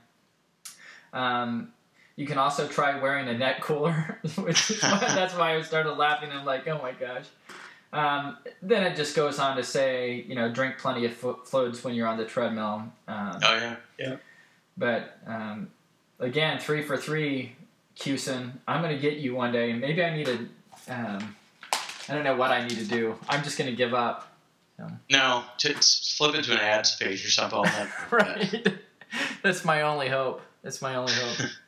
Um, 1.13 1.73
you 2.17 2.27
can 2.27 2.39
also 2.39 2.67
try 2.69 3.01
wearing 3.01 3.29
a 3.29 3.37
neck 3.37 3.61
cooler, 3.61 4.21
which 4.37 4.71
is 4.71 4.83
why, 4.83 4.99
that's 5.15 5.35
why 5.35 5.57
I 5.57 5.63
started 5.63 5.93
laughing. 5.93 6.31
I'm 6.31 6.45
like, 6.45 6.67
oh 6.69 6.81
my 6.83 6.93
gosh. 6.93 7.27
Um, 7.93 8.39
then 8.61 8.83
it 8.83 8.97
just 8.97 9.15
goes 9.15 9.39
on 9.39 9.57
to 9.57 9.63
say, 9.63 10.25
you 10.27 10.35
know, 10.35 10.51
drink 10.51 10.79
plenty 10.79 11.07
of 11.07 11.15
fluids 11.45 11.85
when 11.85 11.95
you're 11.95 12.09
on 12.09 12.17
the 12.17 12.25
treadmill. 12.25 12.93
Um, 13.07 13.39
oh 13.43 13.57
yeah, 13.57 13.77
yeah. 13.99 14.17
But 14.77 15.17
um, 15.27 15.71
again, 16.25 16.59
three 16.59 16.83
for 16.83 16.97
three, 16.97 17.57
Cusin. 17.97 18.61
I'm 18.67 18.83
gonna 18.83 18.99
get 18.99 19.19
you 19.19 19.35
one 19.35 19.53
day, 19.53 19.73
maybe 19.73 20.03
I 20.05 20.15
need 20.15 20.27
to. 20.27 20.39
Um, 20.89 21.37
I 22.09 22.15
don't 22.15 22.25
know 22.25 22.37
what 22.37 22.51
I 22.51 22.67
need 22.67 22.79
to 22.79 22.85
do. 22.85 23.17
I'm 23.29 23.43
just 23.43 23.57
gonna 23.57 23.73
give 23.73 23.95
up. 23.95 24.31
So. 24.77 24.89
No, 25.11 25.45
to 25.59 25.75
flip 25.75 26.35
into 26.35 26.53
an 26.53 26.59
ads 26.59 26.97
page 26.97 27.25
or 27.25 27.31
something. 27.31 27.65
right. 28.11 28.67
That's 29.43 29.65
my 29.65 29.83
only 29.83 30.09
hope. 30.09 30.43
That's 30.63 30.83
my 30.83 30.97
only 30.97 31.13
hope. 31.13 31.49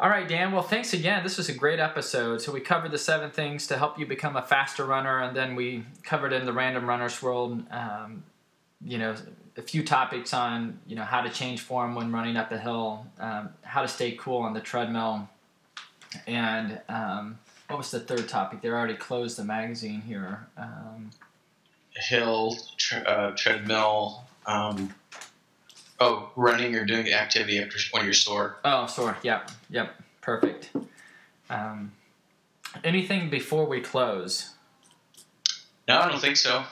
All 0.00 0.10
right, 0.10 0.28
Dan. 0.28 0.50
Well, 0.50 0.64
thanks 0.64 0.92
again. 0.92 1.22
This 1.22 1.38
was 1.38 1.48
a 1.48 1.54
great 1.54 1.78
episode. 1.78 2.42
So 2.42 2.50
we 2.50 2.60
covered 2.60 2.90
the 2.90 2.98
seven 2.98 3.30
things 3.30 3.68
to 3.68 3.78
help 3.78 3.98
you 4.00 4.04
become 4.04 4.36
a 4.36 4.42
faster 4.42 4.84
runner, 4.84 5.20
and 5.20 5.36
then 5.36 5.54
we 5.54 5.86
covered 6.02 6.32
in 6.32 6.44
the 6.44 6.52
random 6.52 6.88
runners 6.88 7.22
world, 7.22 7.62
um, 7.70 8.24
you 8.84 8.98
know, 8.98 9.14
a 9.56 9.62
few 9.62 9.84
topics 9.84 10.32
on 10.32 10.78
you 10.86 10.96
know 10.96 11.04
how 11.04 11.20
to 11.20 11.30
change 11.30 11.60
form 11.60 11.94
when 11.94 12.12
running 12.12 12.36
up 12.36 12.50
a 12.52 12.58
hill, 12.58 13.06
um, 13.18 13.50
how 13.62 13.82
to 13.82 13.88
stay 13.88 14.12
cool 14.12 14.38
on 14.38 14.54
the 14.54 14.60
treadmill, 14.60 15.28
and 16.26 16.80
um, 16.88 17.38
what 17.68 17.78
was 17.78 17.90
the 17.90 18.00
third 18.00 18.28
topic? 18.28 18.60
They 18.62 18.68
already 18.68 18.94
closed 18.94 19.38
the 19.38 19.44
magazine 19.44 20.00
here. 20.02 20.46
Um, 20.56 21.10
hill, 21.94 22.56
tre- 22.78 23.04
uh, 23.04 23.32
treadmill. 23.32 24.24
Um, 24.46 24.94
Oh, 26.02 26.32
running 26.34 26.74
or 26.74 26.84
doing 26.84 27.12
activity 27.12 27.60
after 27.60 27.78
when 27.92 28.02
you're 28.02 28.12
sore. 28.12 28.56
Oh, 28.64 28.86
sore. 28.86 29.16
Yep. 29.22 29.52
Yep. 29.70 29.94
Perfect. 30.20 30.70
Um, 31.48 31.92
anything 32.82 33.30
before 33.30 33.66
we 33.66 33.80
close? 33.80 34.50
No, 35.86 36.00
I 36.00 36.08
don't 36.08 36.20
think 36.20 36.36
so. 36.36 36.64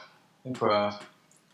Uh, 0.61 0.99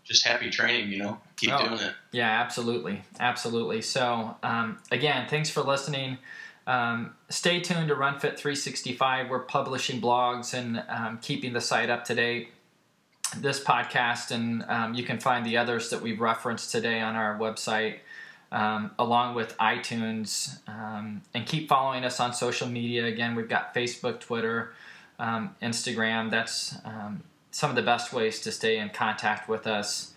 just 0.06 0.24
happy 0.24 0.50
training, 0.50 0.90
you 0.90 0.98
know. 0.98 1.18
Keep 1.36 1.52
oh, 1.52 1.68
doing 1.68 1.80
it. 1.80 1.94
Yeah, 2.12 2.30
absolutely, 2.40 3.02
absolutely. 3.18 3.82
So, 3.82 4.36
um, 4.42 4.78
again, 4.90 5.26
thanks 5.28 5.50
for 5.50 5.62
listening. 5.62 6.18
Um, 6.66 7.14
stay 7.28 7.60
tuned 7.60 7.88
to 7.88 7.94
RunFit 7.94 8.36
365. 8.36 9.28
We're 9.28 9.40
publishing 9.40 10.00
blogs 10.00 10.54
and 10.54 10.82
um, 10.88 11.18
keeping 11.20 11.52
the 11.52 11.60
site 11.60 11.90
up 11.90 12.04
to 12.06 12.14
date 12.14 12.48
this 13.36 13.62
podcast, 13.62 14.30
and 14.30 14.64
um, 14.68 14.94
you 14.94 15.02
can 15.02 15.18
find 15.18 15.44
the 15.44 15.56
others 15.56 15.90
that 15.90 16.00
we've 16.00 16.20
referenced 16.20 16.70
today 16.70 17.00
on 17.00 17.16
our 17.16 17.36
website, 17.38 17.98
um, 18.52 18.92
along 18.98 19.34
with 19.34 19.56
iTunes. 19.58 20.58
Um, 20.68 21.22
and 21.34 21.44
keep 21.46 21.68
following 21.68 22.04
us 22.04 22.20
on 22.20 22.32
social 22.32 22.68
media. 22.68 23.06
Again, 23.06 23.34
we've 23.34 23.48
got 23.48 23.74
Facebook, 23.74 24.20
Twitter, 24.20 24.72
um, 25.18 25.56
Instagram. 25.60 26.30
That's 26.30 26.76
um, 26.84 27.24
some 27.56 27.70
of 27.70 27.76
the 27.76 27.82
best 27.82 28.12
ways 28.12 28.38
to 28.38 28.52
stay 28.52 28.76
in 28.76 28.90
contact 28.90 29.48
with 29.48 29.66
us. 29.66 30.12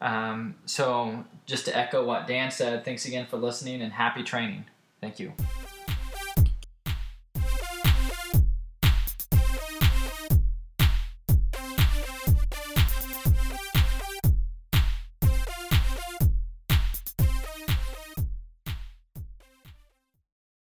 Um, 0.00 0.54
so, 0.66 1.24
just 1.44 1.64
to 1.64 1.76
echo 1.76 2.06
what 2.06 2.28
Dan 2.28 2.52
said, 2.52 2.84
thanks 2.84 3.04
again 3.06 3.26
for 3.26 3.38
listening 3.38 3.82
and 3.82 3.92
happy 3.92 4.22
training. 4.22 4.66
Thank 5.00 5.18
you. 5.18 5.32